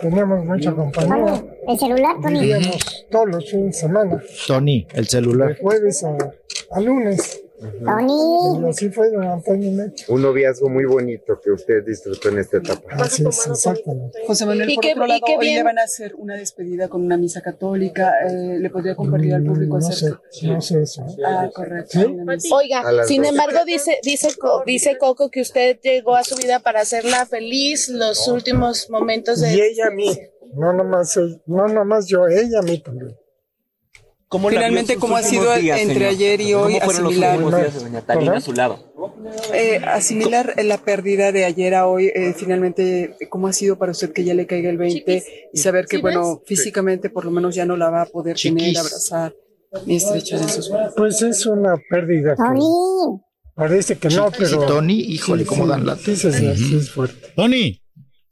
teníamos 0.00 0.44
mucha 0.44 0.72
compañía. 0.72 1.42
El 1.66 1.78
celular, 1.78 2.16
Tony. 2.22 2.40
Vivíamos 2.40 3.06
todos 3.10 3.28
los 3.28 3.50
fines 3.50 3.66
de 3.66 3.72
semana, 3.72 4.22
Tony, 4.46 4.86
el 4.92 5.04
de 5.04 5.10
celular. 5.10 5.58
jueves 5.60 6.04
a, 6.04 6.16
a 6.76 6.80
lunes. 6.80 7.40
Tony. 7.84 8.66
Y 8.66 8.68
así 8.70 8.90
fue 8.90 9.10
durante 9.10 9.50
año 9.50 9.66
y 9.68 9.70
medio. 9.72 9.92
Un 10.08 10.22
noviazgo 10.22 10.68
muy 10.68 10.84
bonito 10.84 11.40
que 11.40 11.50
usted 11.50 11.84
disfrutó 11.84 12.28
en 12.28 12.38
esta 12.38 12.58
etapa. 12.58 12.82
Así 12.92 13.24
es, 13.26 13.46
exactamente. 13.46 14.20
José 14.26 14.46
Manuel, 14.46 14.70
Y 14.70 14.74
por 14.76 14.82
qué- 14.84 14.92
otro 14.92 15.04
y 15.04 15.08
lado, 15.08 15.20
qué 15.26 15.36
hoy 15.38 15.54
le 15.54 15.62
van 15.62 15.78
a 15.78 15.82
hacer 15.82 16.14
una 16.16 16.36
despedida 16.36 16.88
con 16.88 17.02
una 17.04 17.16
misa 17.16 17.40
católica. 17.40 18.14
eh, 18.28 18.58
¿Le 18.58 18.70
podría 18.70 18.94
compartir 18.94 19.34
al 19.34 19.44
público 19.44 19.74
No 19.76 19.80
sé, 19.80 19.92
acerca? 19.92 20.20
no 20.42 20.60
sé 20.60 20.82
eso. 20.82 21.04
Ah, 21.26 21.48
correcto. 21.54 21.98
Oiga, 22.52 23.04
sin 23.06 23.22
dos. 23.22 23.30
embargo, 23.32 23.58
dice, 23.66 23.98
dice, 24.02 24.28
dice 24.66 24.98
Coco 24.98 25.30
que 25.30 25.40
usted 25.40 25.78
llegó 25.82 26.14
a 26.16 26.24
su 26.24 26.36
vida 26.36 26.60
para 26.60 26.80
hacerla 26.80 27.26
feliz 27.26 27.88
los 27.88 28.28
últimos 28.28 28.88
momentos 28.90 29.40
de... 29.40 29.54
Y 29.54 29.60
ella 29.60 29.86
a 29.88 29.90
mí, 29.90 30.16
no 30.54 30.72
nomás, 30.72 31.18
no 31.46 31.68
nomás 31.68 32.06
yo, 32.06 32.26
ella 32.28 32.60
a 32.60 32.62
mí 32.62 32.78
también. 32.80 33.16
¿Cómo 34.28 34.50
Finalmente, 34.50 34.96
¿cómo 34.96 35.16
ha 35.16 35.22
sido 35.22 35.54
días, 35.56 35.80
entre 35.80 35.94
señor? 35.94 36.10
ayer 36.10 36.40
y 36.42 36.52
hoy 36.52 36.78
¿Cómo 36.80 36.90
asimilar- 36.92 37.38
días 38.20 38.36
a 38.36 38.40
su 38.42 38.52
lado? 38.52 38.92
Eh, 39.54 39.80
asimilar 39.86 40.54
la 40.64 40.76
pérdida 40.76 41.32
de 41.32 41.46
ayer 41.46 41.74
a 41.74 41.86
hoy, 41.86 42.08
eh, 42.14 42.34
finalmente, 42.36 43.16
¿cómo 43.30 43.48
ha 43.48 43.54
sido 43.54 43.78
para 43.78 43.92
usted 43.92 44.12
que 44.12 44.24
ya 44.24 44.34
le 44.34 44.46
caiga 44.46 44.68
el 44.68 44.76
20 44.76 45.24
y 45.52 45.58
saber 45.58 45.86
que, 45.86 45.96
¿Sí 45.96 46.02
bueno, 46.02 46.42
físicamente 46.44 47.08
por 47.08 47.24
lo 47.24 47.30
menos 47.30 47.54
ya 47.54 47.64
no 47.64 47.76
la 47.78 47.88
va 47.88 48.02
a 48.02 48.06
poder 48.06 48.36
tener, 48.36 48.58
Chiquis. 48.64 48.78
abrazar 48.78 49.34
ni 49.86 49.96
estrechar 49.96 50.42
en 50.42 50.48
sus 50.50 50.70
brazos? 50.70 50.94
Pues 50.94 51.22
es 51.22 51.46
una 51.46 51.76
pérdida 51.88 52.36
que 52.36 52.60
parece 53.54 53.96
que 53.96 54.08
no, 54.10 54.30
pero... 54.36 54.66
Tony, 54.66 55.00
híjole, 55.00 55.46
cómo 55.46 55.66
dan 55.66 55.86
la... 55.86 55.96
Sí, 55.96 56.14
sí, 56.16 56.30
sí, 56.30 56.54
sí, 56.54 56.76
es 56.76 56.90
fuerte. 56.90 57.28
Tony. 57.34 57.80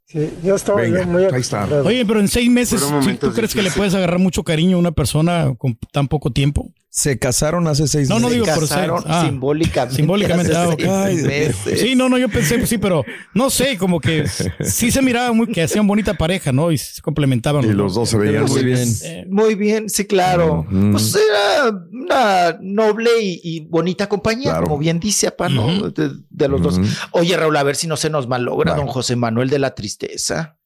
Sí, 0.07 0.31
yo 0.41 0.55
estaba 0.55 0.79
Venga, 0.81 1.01
yo 1.01 1.07
muy 1.07 1.25
ahí 1.25 1.41
está. 1.41 1.65
Oye, 1.83 2.05
pero 2.05 2.21
en 2.21 2.29
seis 2.29 2.49
meses, 2.49 2.79
Fueron 2.79 3.01
¿sí, 3.01 3.07
momentos 3.07 3.29
¿tú 3.29 3.35
crees 3.35 3.53
que 3.53 3.61
le 3.61 3.71
puedes 3.71 3.93
agarrar 3.93 4.19
mucho 4.19 4.43
cariño 4.43 4.77
a 4.77 4.79
una 4.79 4.91
persona 4.93 5.53
con 5.57 5.77
tan 5.91 6.07
poco 6.07 6.31
tiempo? 6.31 6.71
Se 6.97 7.19
casaron 7.19 7.67
hace 7.67 7.87
seis 7.87 8.09
No, 8.09 8.15
no 8.15 8.27
meses. 8.29 8.33
digo 8.43 8.45
por 8.55 8.67
casaron 8.67 9.03
ser. 9.03 9.11
ah, 9.11 9.25
simbólicamente. 9.27 9.95
simbólicamente, 9.97 10.51
hace 10.55 10.87
ah, 10.89 11.05
seis 11.05 11.23
Ay, 11.23 11.27
meses. 11.27 11.79
Sí, 11.79 11.93
no, 11.95 12.09
no, 12.09 12.17
yo 12.17 12.27
pensé, 12.27 12.57
pues 12.57 12.69
sí, 12.69 12.79
pero 12.79 13.05
no 13.35 13.51
sé, 13.51 13.77
como 13.77 13.99
que 13.99 14.25
sí 14.61 14.89
se 14.89 15.03
miraba 15.03 15.31
muy 15.31 15.45
que 15.45 15.61
hacían 15.61 15.85
bonita 15.85 16.15
pareja, 16.15 16.51
¿no? 16.51 16.71
Y 16.71 16.79
se 16.79 16.99
complementaban. 17.03 17.63
Y 17.65 17.67
los 17.73 17.93
dos 17.93 18.09
se 18.09 18.17
veían 18.17 18.45
muy 18.45 18.63
bien. 18.63 18.89
Eh, 19.03 19.25
Muy 19.29 19.53
bien, 19.53 19.91
sí, 19.91 20.05
claro. 20.05 20.65
Pues 20.91 21.15
era 21.15 21.69
una 21.91 22.57
noble 22.61 23.11
y, 23.21 23.41
y 23.43 23.59
bonita 23.67 24.09
compañía, 24.09 24.49
Claro. 24.53 24.63
como 24.63 24.79
bien 24.79 24.99
dice, 24.99 25.27
apa, 25.27 25.49
¿no? 25.49 25.91
De, 25.91 26.09
de 26.31 26.47
los 26.47 26.63
dos. 26.63 26.79
Oye, 27.11 27.37
Raúl, 27.37 27.57
a 27.57 27.61
ver 27.63 27.75
si 27.75 27.85
no 27.85 27.95
se 27.95 28.09
nos 28.09 28.27
malogra 28.27 28.71
Claro. 28.71 28.81
don 28.81 28.87
José 28.91 29.15
Manuel 29.15 29.51
de 29.51 29.59
la 29.59 29.75
tristeza. 29.75 30.57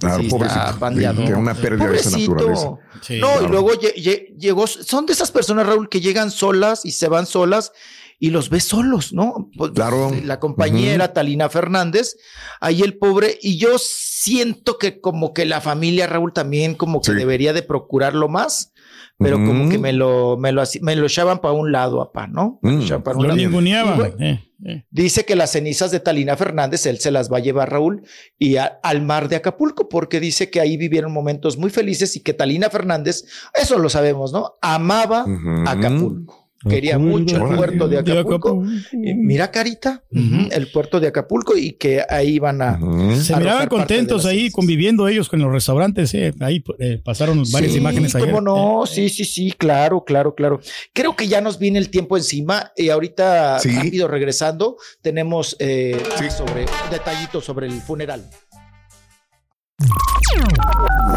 Claro, 0.00 0.22
Sí, 0.22 0.28
pobrecito. 0.28 0.78
bandeado. 0.78 1.24
Que 1.24 1.34
una 1.34 1.54
pérdida 1.54 1.88
de 1.88 1.96
esa 1.98 2.10
naturaleza. 2.18 2.68
sí. 3.02 3.18
no, 3.20 3.26
claro. 3.28 3.44
y 3.44 3.48
luego 3.50 3.70
lle- 3.74 3.94
lle- 3.94 4.36
llegó, 4.36 4.66
son 4.66 5.06
de 5.06 5.12
esas 5.12 5.30
personas, 5.30 5.66
Raúl, 5.66 5.88
que 5.88 6.00
llegan 6.00 6.30
solas 6.30 6.84
y 6.84 6.92
se 6.92 7.08
van 7.08 7.26
solas 7.26 7.70
y 8.18 8.30
los 8.30 8.48
ves 8.48 8.64
solos, 8.64 9.12
¿no? 9.12 9.50
Pues, 9.56 9.72
Claro. 9.72 10.10
La 10.24 10.40
compañera. 10.40 11.12
Talina 11.12 11.48
Fernández, 11.48 12.16
ahí 12.60 12.80
el 12.82 12.96
pobre, 12.96 13.38
y 13.42 13.58
yo 13.58 13.76
siento 13.78 14.78
que 14.78 15.00
como 15.00 15.32
que 15.34 15.44
la 15.44 15.60
familia, 15.60 16.06
Raúl, 16.06 16.32
también 16.32 16.74
como 16.74 17.00
que 17.02 17.12
Sí. 17.12 17.16
debería 17.16 17.52
de 17.52 17.62
procurarlo 17.62 18.28
más, 18.28 18.72
pero 19.18 19.36
como 19.36 19.68
que 19.68 19.78
me 19.78 19.92
lo, 19.92 20.36
me 20.36 20.50
lo, 20.52 20.62
me 20.82 20.96
lo 20.96 21.06
echaban 21.06 21.40
para 21.40 21.54
un 21.54 21.70
lado, 21.72 22.02
apá, 22.02 22.26
¿no? 22.26 22.58
Me 22.62 22.72
lo 22.72 22.78
Mm. 22.78 22.82
echaban 22.82 23.02
para 23.02 23.16
un 23.16 23.22
Lo 23.22 23.28
lado. 23.28 23.40
ninguneaban. 23.40 23.94
Y 23.94 23.96
bueno, 24.00 24.16
eh, 24.18 24.40
eh. 24.66 24.84
Dice 24.90 25.24
que 25.24 25.36
las 25.36 25.52
cenizas 25.52 25.90
de 25.90 26.00
Talina 26.00 26.36
Fernández 26.36 26.84
él 26.86 26.98
se 26.98 27.10
las 27.10 27.30
va 27.32 27.36
a 27.36 27.40
llevar 27.40 27.70
Raúl 27.70 28.02
y 28.38 28.56
a- 28.56 28.78
al 28.82 29.02
mar 29.02 29.28
de 29.28 29.36
Acapulco 29.36 29.88
porque 29.88 30.20
dice 30.20 30.50
que 30.50 30.60
ahí 30.60 30.76
vivieron 30.76 31.12
momentos 31.12 31.56
muy 31.58 31.70
felices 31.70 32.16
y 32.16 32.20
que 32.22 32.32
Talina 32.34 32.70
Fernández, 32.70 33.24
eso 33.54 33.78
lo 33.78 33.88
sabemos, 33.88 34.32
¿no? 34.32 34.54
Amaba. 34.62 35.24
Acapulco. 35.66 36.43
Quería 36.68 36.98
mucho 36.98 37.36
el 37.36 37.56
puerto 37.56 37.88
de 37.88 37.98
Acapulco. 37.98 38.62
Mira, 38.92 39.50
Carita, 39.50 40.02
el 40.10 40.70
puerto 40.72 41.00
de 41.00 41.08
Acapulco 41.08 41.56
y 41.56 41.72
que 41.72 42.02
ahí 42.08 42.38
van 42.38 42.62
a... 42.62 42.78
Se 43.16 43.36
miraban 43.36 43.68
contentos 43.68 44.24
ahí 44.26 44.50
conviviendo 44.50 45.06
ellos 45.08 45.28
con 45.28 45.40
los 45.40 45.52
restaurantes. 45.52 46.12
eh. 46.14 46.32
Ahí 46.40 46.62
eh, 46.78 47.00
pasaron 47.04 47.42
varias 47.52 47.72
Sí, 47.72 47.78
imágenes 47.78 48.12
cómo 48.14 48.40
no, 48.40 48.86
sí, 48.86 49.08
sí, 49.08 49.24
sí, 49.24 49.52
claro, 49.56 50.04
claro, 50.04 50.34
claro. 50.34 50.60
Creo 50.92 51.16
que 51.16 51.28
ya 51.28 51.40
nos 51.40 51.58
viene 51.58 51.78
el 51.78 51.90
tiempo 51.90 52.16
encima 52.16 52.72
y 52.76 52.88
ahorita 52.88 53.58
Sí. 53.60 53.70
rápido 53.74 54.08
regresando 54.08 54.76
tenemos 55.02 55.56
eh, 55.58 56.00
sobre 56.36 56.66
detallitos 56.90 57.44
sobre 57.44 57.66
el 57.66 57.80
funeral. 57.80 58.24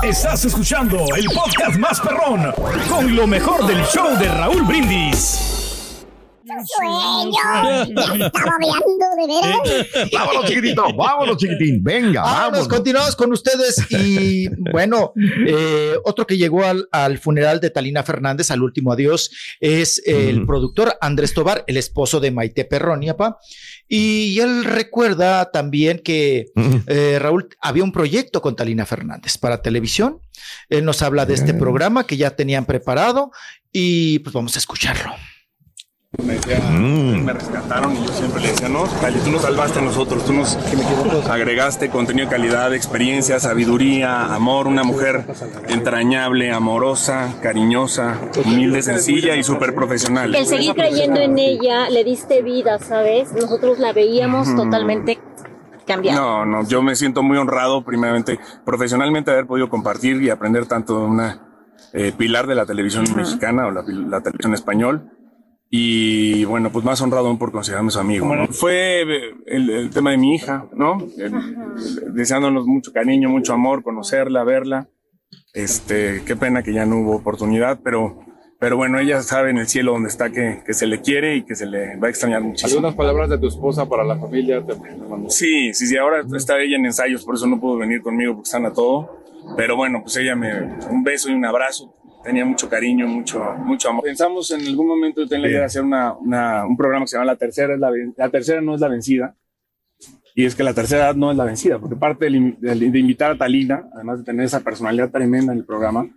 Estás 0.03 0.45
escuchando 0.45 0.97
el 1.15 1.25
podcast 1.25 1.77
más 1.77 1.99
perrón 1.99 2.53
con 2.89 3.15
lo 3.15 3.27
mejor 3.27 3.65
del 3.65 3.84
show 3.86 4.17
de 4.17 4.27
Raúl 4.27 4.63
Brindis. 4.63 5.53
Sueño. 6.65 7.34
Estaba 7.84 8.58
de 8.58 9.27
veras. 9.27 10.12
Vámonos, 10.13 10.45
chiquitito. 10.45 10.86
Vámonos, 10.95 11.38
chiquitín. 11.38 11.84
Venga, 11.84 12.21
Vámonos, 12.21 12.41
vámonos. 12.41 12.67
continuamos 12.69 13.15
con 13.17 13.34
ustedes 13.34 13.86
y 13.91 14.47
bueno, 14.71 15.12
eh, 15.45 15.95
otro 16.06 16.25
que 16.25 16.38
llegó 16.38 16.63
al, 16.63 16.88
al 16.91 17.17
funeral 17.17 17.60
de 17.60 17.69
Talina 17.69 18.01
Fernández, 18.01 18.49
al 18.49 18.63
último 18.63 18.93
adiós, 18.93 19.30
es 19.60 20.01
el 20.06 20.45
productor 20.45 20.97
Andrés 21.01 21.34
Tobar, 21.34 21.63
el 21.67 21.75
esposo 21.77 22.19
de 22.21 22.32
Maite 22.32 22.63
Perronia, 22.65 23.17
pa. 23.17 23.38
Y 23.88 24.39
él 24.39 24.65
recuerda 24.65 25.50
también 25.52 26.00
que 26.04 26.47
eh, 26.88 27.19
Raúl 27.19 27.47
había 27.62 27.84
un 27.84 27.91
proyecto 27.91 28.41
con 28.41 28.56
Talina 28.56 28.86
Fernández 28.86 29.38
para 29.38 29.62
televisión. 29.62 30.19
Él 30.69 30.84
nos 30.84 31.02
habla 31.02 31.26
de 31.26 31.36
este 31.36 31.54
programa 31.54 32.06
que 32.06 32.17
ya 32.17 32.36
tenían 32.36 32.65
preparado 32.65 33.32
y 33.71 34.19
pues 34.19 34.34
vamos 34.34 34.56
a 34.56 34.60
escucharlo. 34.60 35.13
Me 36.25 36.33
decía, 36.35 36.59
Mm. 36.71 37.25
me 37.25 37.33
rescataron 37.33 37.93
y 37.93 38.05
yo 38.05 38.13
siempre 38.13 38.41
le 38.41 38.47
decía, 38.47 38.69
no, 38.69 38.85
Cali, 39.01 39.19
tú 39.19 39.29
nos 39.29 39.41
salvaste 39.41 39.79
a 39.79 39.81
nosotros, 39.81 40.23
tú 40.25 40.31
nos 40.31 40.55
agregaste 41.29 41.89
contenido 41.89 42.27
de 42.27 42.31
calidad, 42.31 42.73
experiencia, 42.73 43.41
sabiduría, 43.41 44.33
amor, 44.33 44.67
una 44.67 44.83
mujer 44.83 45.25
entrañable, 45.67 46.53
amorosa, 46.53 47.35
cariñosa, 47.41 48.19
humilde, 48.45 48.81
sencilla 48.83 49.35
y 49.35 49.43
súper 49.43 49.75
profesional. 49.75 50.33
El 50.33 50.45
seguir 50.45 50.75
creyendo 50.75 51.19
en 51.19 51.37
ella, 51.37 51.89
le 51.89 52.05
diste 52.05 52.41
vida, 52.41 52.79
¿sabes? 52.79 53.33
Nosotros 53.33 53.77
la 53.77 53.91
veíamos 53.91 54.55
totalmente 54.55 55.19
cambiada. 55.85 56.17
No, 56.17 56.45
no, 56.45 56.67
yo 56.69 56.81
me 56.81 56.95
siento 56.95 57.21
muy 57.21 57.37
honrado, 57.37 57.83
primeramente, 57.83 58.39
profesionalmente, 58.65 59.31
haber 59.31 59.45
podido 59.45 59.69
compartir 59.69 60.21
y 60.23 60.29
aprender 60.29 60.67
tanto 60.67 61.01
de 61.01 61.05
una 61.05 61.41
eh, 61.91 62.13
pilar 62.17 62.47
de 62.47 62.55
la 62.55 62.65
televisión 62.65 63.03
mexicana 63.13 63.67
o 63.67 63.71
la, 63.71 63.83
la 63.85 64.21
televisión 64.21 64.53
español. 64.53 65.11
Y 65.69 66.45
bueno, 66.45 66.71
pues 66.71 66.86
más 66.86 67.01
honrado 67.01 67.27
aún 67.27 67.38
por 67.38 67.51
considerarme 67.51 67.91
su 67.91 67.99
amigo. 67.99 68.34
¿no? 68.34 68.47
Fue 68.47 69.01
eh, 69.01 69.34
el, 69.47 69.69
el 69.69 69.89
tema 69.89 70.12
de 70.12 70.17
mi 70.17 70.36
hija, 70.36 70.65
¿no? 70.73 70.97
El- 71.17 72.13
deseándonos 72.13 72.65
mucho 72.65 72.93
cariño, 72.93 73.30
mucho 73.30 73.53
amor, 73.53 73.84
conocerla, 73.84 74.43
verla. 74.43 74.88
Este, 75.53 76.21
qué 76.25 76.36
pena 76.36 76.63
que 76.63 76.71
ya 76.73 76.86
no 76.86 76.99
hubo 76.99 77.15
oportunidad, 77.17 77.80
pero, 77.84 78.19
pero 78.60 78.77
bueno, 78.77 78.99
ella 78.99 79.21
sabe 79.23 79.49
en 79.49 79.58
el 79.58 79.67
cielo 79.67 79.91
donde 79.91 80.08
está 80.10 80.30
que, 80.30 80.62
que 80.65 80.73
se 80.73 80.88
le 80.88 81.01
quiere 81.01 81.36
y 81.36 81.43
que 81.43 81.56
se 81.56 81.65
le 81.65 81.97
va 81.97 82.08
a 82.08 82.10
extrañar 82.12 82.41
muchísimo. 82.43 82.77
Algunas 82.77 82.95
palabras 82.95 83.30
de 83.30 83.38
tu 83.38 83.47
esposa 83.47 83.89
para 83.89 84.06
la 84.06 84.17
familia. 84.17 84.63
Te, 84.65 84.73
Sí, 85.30 85.73
sí, 85.73 85.88
sí, 85.88 85.97
ahora 85.97 86.23
está 86.36 86.60
ella 86.62 86.77
en 86.77 86.86
ensayos, 86.86 87.25
por 87.25 87.36
eso 87.36 87.45
no 87.47 87.60
pudo 87.60 87.77
venir 87.77 88.01
conmigo 88.01 88.36
porque 88.36 88.47
están 88.47 88.65
a 88.65 88.71
todo. 88.73 89.25
Pero 89.58 89.75
bueno, 89.75 90.01
pues 90.03 90.15
ella 90.17 90.36
me, 90.36 90.53
un 90.89 91.03
beso 91.03 91.30
y 91.30 91.34
un 91.34 91.43
abrazo. 91.45 91.93
Tenía 92.23 92.43
mucho 92.45 92.67
cariño, 92.69 93.08
mucho, 93.08 93.41
mucho 93.60 93.89
amor. 93.89 94.03
Pensamos 94.03 94.51
en 94.51 94.67
algún 94.67 94.88
momento 94.88 95.21
de 95.21 95.27
tener 95.27 95.41
la 95.43 95.47
idea 95.49 95.60
de 95.60 95.65
hacer 95.65 95.82
una, 95.84 96.13
una- 96.13 96.65
un 96.65 96.75
programa 96.75 97.06
que 97.06 97.10
se 97.10 97.15
llama 97.17 97.25
La 97.25 97.36
Tercera 97.38 97.73
es 97.75 97.80
la, 97.80 97.89
la 98.17 98.30
Tercera 98.30 98.60
no 98.62 98.75
es 98.75 98.82
la 98.82 98.88
vencida. 98.89 99.36
Y 100.36 100.45
es 100.45 100.53
que 100.53 100.62
la 100.63 100.75
tercera 100.75 101.06
edad 101.06 101.15
no 101.15 101.32
es 101.32 101.38
la 101.38 101.45
vencida, 101.45 101.80
porque 101.80 101.95
parte 101.95 102.25
del 102.25 102.36
in- 102.36 102.58
del- 102.62 102.91
de, 102.91 102.99
invitar 102.99 103.32
a 103.32 103.38
Talina, 103.39 103.89
además 103.95 104.19
de 104.19 104.23
tener 104.25 104.45
esa 104.45 104.60
personalidad 104.60 105.10
tremenda 105.10 105.51
en 105.51 105.58
el 105.60 105.65
programa, 105.65 106.08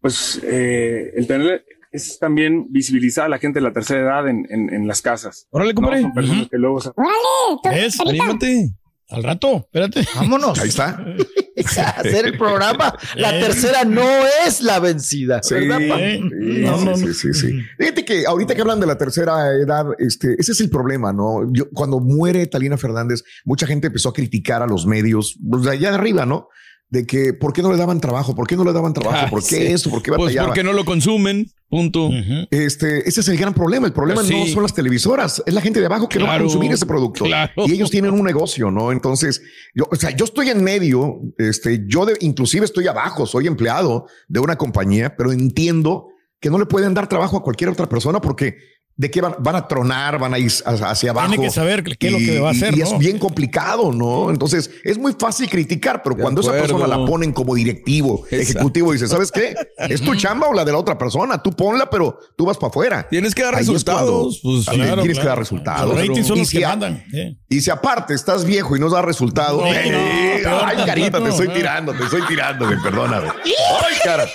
pues 0.00 0.40
eh, 0.44 1.10
el 1.16 1.26
tener 1.26 1.64
es 1.90 2.20
también 2.20 2.66
visibilizar 2.70 3.24
a 3.24 3.28
la 3.28 3.38
gente 3.38 3.58
de 3.58 3.64
la 3.64 3.72
tercera 3.72 4.00
edad 4.00 4.28
en, 4.28 4.46
en, 4.50 4.72
en 4.72 4.86
las 4.86 5.02
casas. 5.02 5.48
Órale, 5.50 5.74
compadre. 5.74 6.02
Son 6.02 6.14
personas 6.14 6.48
que 6.48 6.56
luego 6.56 6.80
se- 6.80 6.90
¿Ves? 7.68 7.98
Anímate. 8.00 8.70
Al 9.08 9.22
rato, 9.24 9.56
espérate. 9.56 10.04
Vámonos. 10.14 10.60
Ahí 10.60 10.68
está. 10.68 11.04
a 11.78 11.90
hacer 11.90 12.26
el 12.26 12.38
programa. 12.38 12.94
La 13.16 13.36
Eh. 13.36 13.40
tercera 13.40 13.84
no 13.84 14.06
es 14.46 14.60
la 14.60 14.78
vencida. 14.80 15.40
Sí, 15.42 15.54
¿verdad, 15.54 15.78
pa? 15.88 15.96
sí, 15.98 16.20
No, 16.30 16.70
no, 16.84 16.96
sí, 16.96 17.04
no. 17.04 17.12
sí, 17.12 17.14
sí, 17.14 17.34
sí. 17.34 17.60
Fíjate 17.78 18.04
que 18.04 18.26
ahorita 18.26 18.54
que 18.54 18.60
hablan 18.60 18.80
de 18.80 18.86
la 18.86 18.98
tercera 18.98 19.48
edad, 19.56 19.86
este, 19.98 20.34
ese 20.38 20.52
es 20.52 20.60
el 20.60 20.70
problema, 20.70 21.12
¿no? 21.12 21.50
Yo, 21.52 21.68
cuando 21.70 22.00
muere 22.00 22.46
Talina 22.46 22.76
Fernández, 22.76 23.22
mucha 23.44 23.66
gente 23.66 23.88
empezó 23.88 24.08
a 24.10 24.12
criticar 24.12 24.62
a 24.62 24.66
los 24.66 24.86
medios, 24.86 25.36
pues 25.48 25.62
de 25.64 25.70
allá 25.72 25.90
de 25.90 25.96
arriba, 25.96 26.26
¿no? 26.26 26.48
De 26.90 27.06
que 27.06 27.34
por 27.34 27.52
qué 27.52 27.60
no 27.62 27.70
le 27.70 27.76
daban 27.76 28.00
trabajo, 28.00 28.34
por 28.34 28.46
qué 28.46 28.56
no 28.56 28.64
le 28.64 28.72
daban 28.72 28.94
trabajo, 28.94 29.24
Ah, 29.26 29.30
por 29.30 29.40
qué 29.42 29.56
sí. 29.56 29.62
eso, 29.66 29.90
por 29.90 30.02
qué 30.02 30.10
Pues 30.10 30.20
batallaba. 30.20 30.48
porque 30.48 30.62
no 30.64 30.72
lo 30.72 30.84
consumen, 30.86 31.50
punto. 31.68 32.08
Este, 32.50 33.06
ese 33.06 33.20
es 33.20 33.28
el 33.28 33.36
gran 33.36 33.52
problema. 33.52 33.86
El 33.86 33.92
problema 33.92 34.22
Pues 34.22 34.30
no 34.30 34.46
son 34.46 34.62
las 34.62 34.72
televisoras, 34.74 35.42
es 35.44 35.52
la 35.52 35.60
gente 35.60 35.80
de 35.80 35.86
abajo 35.86 36.08
que 36.08 36.18
no 36.18 36.26
va 36.26 36.36
a 36.36 36.38
consumir 36.38 36.72
ese 36.72 36.86
producto. 36.86 37.24
claro. 37.24 37.52
Y 37.66 37.72
ellos 37.72 37.90
tienen 37.90 38.12
un 38.12 38.24
negocio, 38.24 38.70
¿no? 38.70 38.90
Entonces, 38.90 39.42
yo, 39.74 39.86
o 39.90 39.96
sea, 39.96 40.10
yo 40.16 40.24
estoy 40.24 40.48
en 40.48 40.64
medio, 40.64 41.20
este, 41.36 41.84
yo 41.86 42.06
de- 42.06 42.16
inclusive 42.20 42.64
estoy 42.64 42.86
abajo, 42.86 43.26
soy 43.26 43.46
empleado 43.46 44.06
de 44.28 44.40
una 44.40 44.56
compañía, 44.56 45.14
pero 45.16 45.30
entiendo 45.32 46.08
que 46.40 46.48
no 46.50 46.58
le 46.58 46.66
pueden 46.66 46.94
dar 46.94 47.08
trabajo 47.08 47.36
a 47.36 47.42
cualquier 47.42 47.68
otra 47.70 47.88
persona 47.88 48.20
porque 48.20 48.56
de 48.98 49.10
qué 49.12 49.20
van, 49.20 49.36
van 49.38 49.54
a 49.54 49.68
tronar, 49.68 50.18
van 50.18 50.34
a 50.34 50.38
ir 50.40 50.50
hacia 50.66 51.10
abajo. 51.12 51.28
Tiene 51.28 51.44
que 51.44 51.50
saber 51.50 51.84
qué 51.84 52.06
es 52.08 52.12
lo 52.12 52.18
que 52.18 52.40
va 52.40 52.48
a 52.48 52.50
hacer, 52.50 52.74
Y 52.76 52.80
¿no? 52.80 52.84
es 52.84 52.98
bien 52.98 53.16
complicado, 53.18 53.92
¿no? 53.92 54.28
Entonces, 54.28 54.70
es 54.82 54.98
muy 54.98 55.14
fácil 55.18 55.48
criticar, 55.48 56.02
pero 56.02 56.16
cuando 56.16 56.40
esa 56.40 56.50
persona 56.50 56.86
la 56.88 57.04
ponen 57.06 57.32
como 57.32 57.54
directivo, 57.54 58.24
ejecutivo, 58.28 58.92
dice, 58.92 59.06
¿sabes 59.06 59.30
qué? 59.30 59.54
¿Es 59.88 60.00
tu 60.02 60.14
chamba 60.16 60.48
o 60.48 60.52
la 60.52 60.64
de 60.64 60.72
la 60.72 60.78
otra 60.78 60.98
persona? 60.98 61.40
Tú 61.40 61.52
ponla, 61.52 61.88
pero 61.88 62.18
tú 62.36 62.44
vas 62.44 62.56
para 62.58 62.70
afuera. 62.70 63.06
Tienes 63.08 63.34
que 63.36 63.44
dar 63.44 63.54
Ahí 63.54 63.60
resultados, 63.60 64.40
cuando 64.42 64.64
pues, 64.64 64.76
claro, 64.76 65.02
tienes 65.02 65.18
que 65.20 65.26
dar 65.26 65.38
resultados. 65.38 65.88
Los 65.94 66.06
ratings 66.06 66.26
son 66.26 66.36
Y 66.36 66.40
los 66.40 66.48
si 66.48 66.58
que 66.58 66.64
a- 66.64 66.68
mandan. 66.70 67.04
sí. 67.10 67.38
Y 67.50 67.60
si 67.60 67.70
aparte 67.70 68.14
estás 68.14 68.44
viejo 68.44 68.76
y 68.76 68.80
no 68.80 68.90
das 68.90 69.04
resultado, 69.04 69.60
No, 69.60 69.66
¡eh! 69.72 70.42
no, 70.44 70.58
ay, 70.64 70.76
carita, 70.84 71.22
te 71.22 71.28
estoy 71.30 71.46
no. 71.48 71.54
tirando, 71.54 71.94
te 71.94 72.02
estoy 72.02 72.22
tirando, 72.26 72.66
perdóname. 72.82 73.28
Ay, 73.80 73.94
cara. 74.04 74.26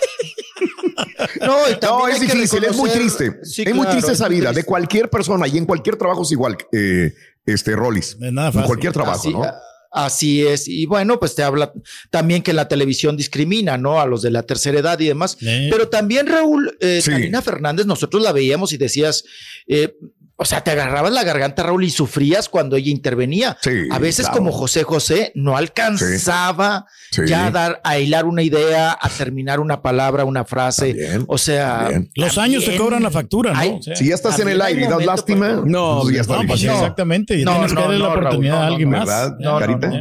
No, 1.42 1.58
y 1.70 1.78
No, 1.82 2.08
es 2.08 2.20
difícil, 2.20 2.64
es 2.64 2.76
muy 2.76 2.90
triste. 2.90 3.40
Sí, 3.44 3.64
es 3.66 3.74
muy 3.76 3.88
triste 3.88 4.12
es 4.12 4.18
esa 4.20 4.28
muy 4.28 4.36
vida 4.38 4.50
triste. 4.50 4.62
de 4.62 4.66
cualquier 4.66 5.10
persona 5.10 5.48
y 5.48 5.58
en 5.58 5.66
cualquier 5.66 5.96
trabajo 5.96 6.24
es 6.24 6.32
igual, 6.32 6.58
eh, 6.72 7.14
este, 7.46 7.76
Rollis. 7.76 8.18
nada 8.20 8.52
En 8.60 8.66
cualquier 8.66 8.94
trabajo, 8.94 9.20
Así, 9.20 9.32
¿no? 9.34 9.46
así 9.92 10.46
es. 10.48 10.68
Y 10.68 10.86
bueno, 10.88 11.20
pues 11.20 11.36
te 11.36 11.44
habla 11.44 11.72
también 12.10 12.42
que 12.42 12.54
la 12.54 12.68
televisión 12.68 13.16
discrimina, 13.16 13.78
¿no? 13.78 14.00
A 14.02 14.08
los 14.08 14.22
de 14.24 14.32
la 14.32 14.44
tercera 14.44 14.80
edad 14.80 15.00
y 15.00 15.08
demás. 15.08 15.38
Sí. 15.40 15.68
Pero 15.72 15.88
también, 15.90 16.26
Raúl, 16.28 16.76
eh, 16.80 17.00
Sí. 17.02 17.12
Talina 17.12 17.42
Fernández, 17.42 17.86
nosotros 17.86 18.24
la 18.24 18.32
veíamos 18.32 18.74
y 18.74 18.78
decías, 18.78 19.24
eh, 19.68 19.96
o 20.44 20.46
sea, 20.46 20.62
te 20.62 20.72
agarrabas 20.72 21.12
la 21.14 21.24
garganta, 21.24 21.64
Raúl, 21.64 21.86
y 21.86 21.90
sufrías 21.90 22.50
cuando 22.50 22.76
ella 22.76 22.92
intervenía. 22.92 23.58
Sí, 23.62 23.88
a 23.90 23.98
veces, 23.98 24.26
claro. 24.26 24.40
como 24.40 24.52
José 24.52 24.84
José, 24.84 25.32
no 25.36 25.56
alcanzaba 25.58 26.86
Sí. 27.12 27.22
ya 27.28 27.46
a 27.48 27.52
dar, 27.52 27.82
a 27.84 27.98
hilar 28.00 28.26
una 28.26 28.42
idea, 28.44 28.98
a 29.00 29.10
terminar 29.10 29.60
una 29.60 29.82
palabra, 29.82 30.26
una 30.26 30.46
frase. 30.46 30.94
También, 30.94 31.26
o 31.28 31.38
sea, 31.38 31.80
también. 31.84 32.12
Los 32.16 32.38
años 32.38 32.66
te 32.66 32.76
cobran 32.76 33.02
la 33.04 33.12
factura, 33.12 33.54
¿no? 33.54 33.60
hay- 33.60 33.70
O 33.80 33.82
sea, 33.82 33.96
Si 33.96 34.08
ya 34.10 34.16
estás 34.16 34.38
en 34.40 34.50
el 34.50 34.62
aire 34.62 34.86
y 34.86 34.88
das 34.88 35.06
lástima, 35.06 35.62
No, 35.66 36.00
pues 36.02 36.16
ya 36.16 36.22
está 36.22 36.42
no, 36.42 36.48
pues 36.48 36.64
exactamente. 36.64 37.38
y 37.40 37.44
No, 37.46 37.52
tienes 37.54 37.70
que 37.72 37.76
no, 37.76 37.82
darle 37.82 38.00
la 38.00 38.06
no, 38.06 38.12
oportunidad 38.12 38.54
Raúl, 38.54 38.64
a 38.64 38.66
no, 38.68 38.72
alguien 38.72 38.90
no, 38.90 38.98
más. 38.98 39.06
¿verdad? 39.08 39.36
No, 39.40 39.52
no, 39.54 39.60
Carita. 39.60 39.92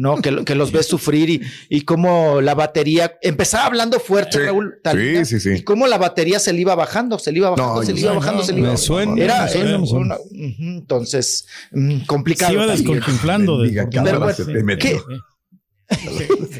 No, 0.00 0.16
que, 0.22 0.30
lo- 0.30 0.44
que 0.44 0.54
los 0.54 0.70
ves 0.72 0.86
sufrir 0.94 1.28
y, 1.28 1.42
y 1.68 1.80
cómo 1.82 2.40
la 2.40 2.54
batería 2.54 3.18
empezaba 3.20 3.66
hablando 3.66 3.98
fuerte, 3.98 4.38
Sí, 4.38 4.44
Raúl. 4.44 4.78
Talina, 4.82 5.24
sí, 5.24 5.40
sí, 5.40 5.50
sí. 5.54 5.60
Y 5.60 5.62
cómo 5.64 5.86
la 5.88 5.98
batería 5.98 6.38
se 6.38 6.52
le 6.52 6.60
iba 6.60 6.74
bajando, 6.76 7.18
se 7.18 7.32
le 7.32 7.38
iba 7.38 7.50
bajando, 7.50 7.74
No, 7.80 7.82
se 7.82 7.92
le 7.92 8.00
iba 8.00 8.12
bajando, 8.12 8.40
no, 8.40 8.44
se 8.46 8.52
le 8.52 8.60
iba 8.60 8.70
me 8.70 8.76
suena, 8.76 9.22
Era, 9.22 9.42
me 9.44 9.48
suena, 9.50 9.68
era 9.70 9.78
me 9.78 9.86
suena. 9.86 10.04
una- 10.04 10.16
ujú, 10.16 10.54
entonces, 10.62 11.46
mm, 11.72 11.98
complicado. 12.06 12.50
Se 12.50 12.54
iba 12.54 12.66
también. 12.66 12.86
desconchiflando. 12.94 13.58
Bendiga, 13.58 13.84
de- 13.84 13.90
cámara, 13.90 14.18
Pero 14.20 14.32
se 14.34 14.44
bueno, 14.44 14.58
te 14.58 14.64
metió. 14.64 15.04
¿qué? 15.06 15.18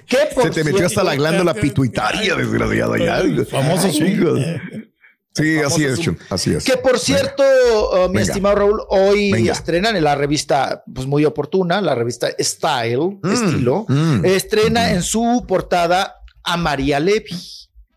¿Qué 0.07 0.18
Se 0.42 0.51
te 0.51 0.64
metió 0.64 0.87
hasta 0.87 1.05
la 1.05 1.14
glándula 1.14 1.55
pituitaria, 1.55 2.35
desgraciado. 2.35 2.96
Ya. 2.96 3.22
Famoso 3.44 3.88
hijo. 3.88 4.35
Sí, 5.38 5.59
así 5.59 5.85
es. 5.85 6.01
Chum, 6.01 6.16
así 6.31 6.55
es. 6.55 6.64
Que 6.64 6.77
por 6.77 6.98
cierto, 6.98 7.42
uh, 7.42 8.09
mi 8.09 8.16
Venga. 8.16 8.20
estimado 8.22 8.55
Raúl, 8.57 8.81
hoy 8.88 9.33
Venga. 9.33 9.53
estrenan 9.53 9.96
en 9.96 10.05
la 10.05 10.14
revista, 10.14 10.83
pues 10.92 11.07
muy 11.07 11.24
oportuna, 11.24 11.81
la 11.81 11.94
revista 11.94 12.29
Style, 12.38 13.18
Mm, 13.22 13.33
estilo, 13.33 13.87
mm. 13.88 14.24
estrena 14.24 14.92
en 14.92 15.03
su 15.03 15.44
portada 15.48 16.16
a 16.44 16.57
María 16.57 17.01
Levy, 17.01 17.37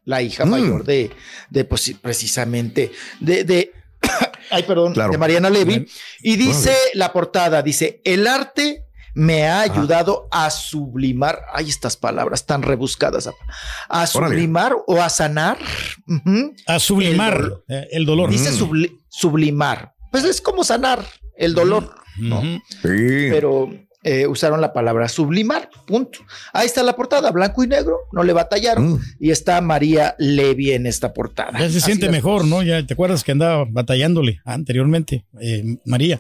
la 0.06 0.22
hija 0.22 0.46
Mm. 0.46 0.50
mayor 0.50 0.84
de, 0.84 1.12
de 1.50 1.66
pues, 1.66 1.94
precisamente, 2.02 2.92
de, 3.20 3.44
de, 3.44 3.72
ay, 4.52 4.64
perdón, 4.64 4.94
Claro. 4.94 5.12
de 5.12 5.18
Mariana 5.18 5.50
Levy. 5.50 5.88
Y 6.22 6.36
dice 6.36 6.74
la 6.94 7.12
portada, 7.14 7.62
dice, 7.62 8.02
el 8.04 8.28
arte 8.28 8.86
me 9.14 9.48
ha 9.48 9.60
Ah. 9.60 9.64
ayudado 9.64 10.28
a 10.32 10.50
sublimar, 10.50 11.42
ay, 11.54 11.70
estas 11.70 11.98
palabras 11.98 12.46
tan 12.46 12.62
rebuscadas, 12.62 13.28
a 13.28 13.32
Órale. 13.90 14.08
sublimar 14.36 14.76
o 14.88 15.02
a 15.02 15.10
sanar. 15.10 15.58
A 16.68 16.80
sublimar 16.80 17.34
El 17.36 17.42
dolor. 17.42 17.66
eh, 17.70 17.88
el 17.92 18.06
dolor. 18.06 18.30
Dice 18.30 18.52
Mm. 18.52 18.56
subli- 18.56 19.00
sublimar. 19.10 19.94
Pues 20.12 20.24
es 20.24 20.42
como 20.42 20.64
sanar 20.64 21.04
el 21.38 21.54
dolor, 21.54 21.96
¿no? 22.18 22.40
Ujú. 22.40 22.60
Sí. 22.82 23.28
Pero 23.30 23.70
eh, 24.04 24.26
usaron 24.26 24.60
la 24.62 24.74
palabra 24.74 25.08
sublimar, 25.08 25.70
punto. 25.86 26.20
Ahí 26.54 26.66
está 26.66 26.82
la 26.82 26.96
portada, 26.96 27.30
blanco 27.32 27.64
y 27.64 27.68
negro, 27.68 27.98
no 28.12 28.24
le 28.24 28.34
batallaron. 28.34 28.94
Mm. 28.94 29.02
Y 29.20 29.30
está 29.30 29.62
María 29.62 30.16
Levy 30.18 30.72
en 30.72 30.88
esta 30.88 31.14
portada. 31.14 31.52
Ya 31.54 31.60
se 31.70 31.78
Así 31.78 31.82
siente 31.82 32.10
mejor, 32.10 32.38
cosas. 32.42 32.48
¿no? 32.50 32.64
Ya 32.64 32.84
te 32.86 32.94
acuerdas 32.96 33.24
que 33.24 33.32
andaba 33.32 33.64
batallándole 33.70 34.40
anteriormente, 34.44 35.26
eh, 35.40 35.78
María. 35.86 36.20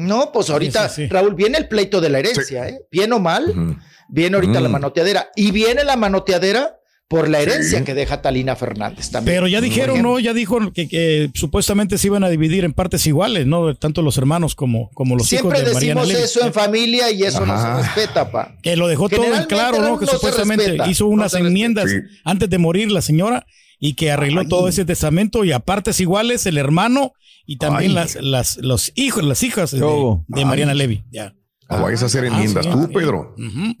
No, 0.00 0.30
pues 0.32 0.50
ahorita, 0.50 0.88
Sí, 0.88 0.94
sí, 0.96 1.02
sí. 1.02 1.08
Raúl, 1.08 1.34
viene 1.34 1.58
el 1.58 1.68
pleito 1.68 2.00
de 2.00 2.08
la 2.10 2.18
herencia, 2.20 2.68
¿eh? 2.68 2.80
Bien 2.90 3.12
o 3.12 3.18
mal, 3.20 3.76
viene 4.08 4.34
ahorita 4.36 4.60
Mm. 4.60 4.62
la 4.62 4.68
manoteadera. 4.68 5.30
Y 5.36 5.50
viene 5.50 5.84
la 5.84 5.96
manoteadera 5.96 6.76
por 7.08 7.28
la 7.28 7.40
herencia 7.40 7.78
Sí. 7.80 7.84
que 7.84 7.92
deja 7.94 8.22
Talina 8.22 8.54
Fernández 8.54 9.10
también. 9.10 9.34
Pero 9.36 9.48
ya 9.48 9.60
dijeron, 9.60 10.00
¿no? 10.00 10.20
Ya 10.20 10.32
dijo 10.32 10.72
que, 10.72 10.86
que 10.88 11.28
supuestamente 11.34 11.98
se 11.98 12.06
iban 12.06 12.22
a 12.22 12.28
dividir 12.28 12.64
en 12.64 12.72
partes 12.72 13.04
iguales, 13.06 13.46
¿no? 13.48 13.74
Tanto 13.74 14.00
los 14.02 14.16
hermanos 14.16 14.54
como, 14.54 14.90
como 14.94 15.16
los 15.16 15.26
Siempre 15.26 15.58
hijos 15.58 15.70
de 15.70 15.74
decimos 15.74 16.08
eso 16.08 16.46
en 16.46 16.52
familia 16.52 17.10
y 17.10 17.24
eso 17.24 17.44
no 17.44 17.60
se 17.60 17.82
respeta, 17.82 18.30
pa. 18.30 18.54
Que 18.62 18.76
lo 18.76 18.86
dejó 18.86 19.08
todo 19.08 19.24
en 19.34 19.44
claro, 19.46 19.80
¿no? 19.80 19.98
Que 19.98 20.06
no 20.06 20.12
supuestamente 20.12 20.64
respeta, 20.68 20.88
hizo 20.88 21.06
unas 21.06 21.34
enmiendas 21.34 21.90
Sí. 21.90 21.96
antes 22.24 22.48
de 22.48 22.58
morir 22.58 22.92
la 22.92 23.02
señora 23.02 23.44
y 23.80 23.94
que 23.94 24.12
arregló 24.12 24.42
Ay. 24.42 24.48
todo 24.48 24.68
ese 24.68 24.84
testamento 24.84 25.44
y 25.44 25.50
a 25.50 25.58
partes 25.58 25.98
iguales 25.98 26.46
el 26.46 26.58
hermano 26.58 27.12
y 27.52 27.56
también 27.58 27.90
Ay. 27.90 27.94
las, 27.96 28.14
las, 28.22 28.56
los 28.58 28.92
hijos, 28.94 29.24
las 29.24 29.42
hijas 29.42 29.72
de, 29.72 30.44
Mariana 30.44 30.72
Levy. 30.72 31.04
Ya. 31.10 31.34
O 31.68 31.80
vayas 31.82 32.02
a 32.04 32.06
hacer 32.06 32.22
Ah, 32.24 32.28
enmiendas 32.28 32.64
sí. 32.64 32.70
tú, 32.70 32.88
Pedro. 32.92 33.34
Mm. 33.36 33.72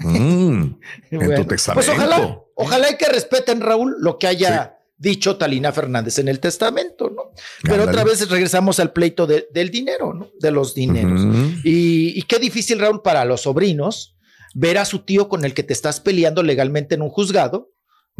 En 1.10 1.18
Bueno, 1.18 1.34
tu 1.36 1.44
testamento. 1.46 1.86
Pues 1.86 1.88
ojalá, 1.98 2.40
ojalá 2.56 2.90
y 2.90 2.96
que 2.96 3.06
respeten, 3.08 3.60
Raúl, 3.60 3.94
lo 4.00 4.18
que 4.18 4.26
haya 4.26 4.76
dicho 4.96 5.36
Talina 5.36 5.72
Fernández 5.72 6.18
en 6.18 6.28
el 6.28 6.40
testamento, 6.40 7.10
¿no? 7.10 7.30
Pero 7.62 7.74
Ándale. 7.82 7.90
otra 7.92 8.04
vez 8.04 8.28
regresamos 8.28 8.80
al 8.80 8.92
pleito 8.92 9.26
de- 9.26 9.46
del 9.54 9.70
dinero, 9.70 10.12
¿no? 10.14 10.28
De 10.40 10.50
los 10.50 10.74
dineros. 10.74 11.20
Y, 11.64 12.18
y 12.18 12.22
qué 12.22 12.38
difícil, 12.40 12.80
Raúl, 12.80 13.02
para 13.02 13.24
los 13.24 13.42
sobrinos 13.42 14.16
ver 14.54 14.78
a 14.78 14.84
su 14.84 14.98
tío 15.00 15.28
con 15.28 15.44
el 15.44 15.54
que 15.54 15.62
te 15.62 15.72
estás 15.72 16.00
peleando 16.00 16.42
legalmente 16.42 16.96
en 16.96 17.02
un 17.02 17.08
juzgado 17.08 17.70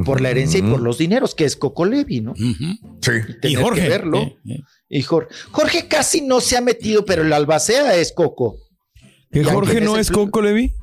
por 0.05 0.21
la 0.21 0.31
herencia 0.31 0.59
y 0.59 0.63
por 0.63 0.81
los 0.81 0.99
dineros, 0.99 1.35
que 1.35 1.45
es 1.45 1.57
Coco 1.57 1.85
Levi, 1.85 2.21
¿no? 2.21 2.35
Sí. 2.37 3.13
Y 3.29 3.41
Tener 3.41 3.63
Jorge. 3.63 3.83
que 3.83 3.89
verlo. 3.89 4.19
eh, 4.19 4.37
eh. 4.49 4.61
Y 4.89 5.03
Jorge, 5.03 5.35
Jorge 5.53 5.89
casi 5.89 6.21
no 6.21 6.41
se 6.41 6.57
ha 6.57 6.61
metido, 6.61 7.05
pero 7.05 7.23
el 7.23 7.33
albacea 7.33 7.95
es 7.97 8.13
Coco. 8.13 8.57
¿Que 9.33 9.45
Jorge 9.45 9.81
no 9.81 9.97
es 9.97 10.11
Coco 10.11 10.41
Levi? 10.43 10.75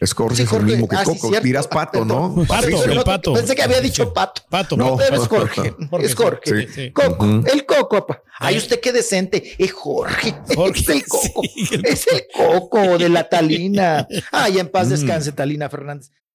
Es 0.00 0.14
Jorge, 0.14 0.34
Sí, 0.38 0.42
es 0.42 0.52
el 0.52 0.64
mismo 0.64 0.88
que 0.88 0.96
Ah, 0.96 1.04
sí, 1.04 1.12
Coco. 1.12 1.28
cierto. 1.28 1.44
Dirás 1.46 1.68
pato, 1.68 2.04
¿no? 2.04 2.34
Pato, 2.48 2.66
Sí, 2.66 2.74
el 2.90 3.04
pato. 3.04 3.34
Pensé 3.34 3.54
que 3.54 3.62
había 3.62 3.80
dicho 3.80 4.12
pato. 4.12 4.42
Pato. 4.50 4.76
No, 4.76 4.90
No. 4.90 4.96
pero 4.96 5.22
es 5.22 5.28
Jorge. 5.28 5.74
Jorge, 5.90 6.06
es 6.06 6.14
Jorge. 6.16 6.66
sí, 6.66 6.72
sí. 6.74 6.90
Coco, 6.92 7.24
el 7.24 7.64
Coco. 7.66 8.06
Ay, 8.40 8.56
usted 8.56 8.80
qué 8.80 8.90
decente. 8.90 9.54
Es 9.58 9.70
Jorge. 9.72 10.34
Jorge, 10.56 10.80
es 10.80 10.88
el 10.88 11.04
Coco. 11.08 11.42
sí, 11.44 11.68
el 11.72 11.86
es 11.86 12.06
el 12.08 12.24
Coco 12.34 12.98
de 12.98 13.08
la 13.10 13.28
Talina. 13.28 14.08
Ay, 14.32 14.58
en 14.58 14.68
paz 14.70 14.88
descanse, 14.88 15.30
Talina 15.30 15.68
Fernández. 15.68 16.10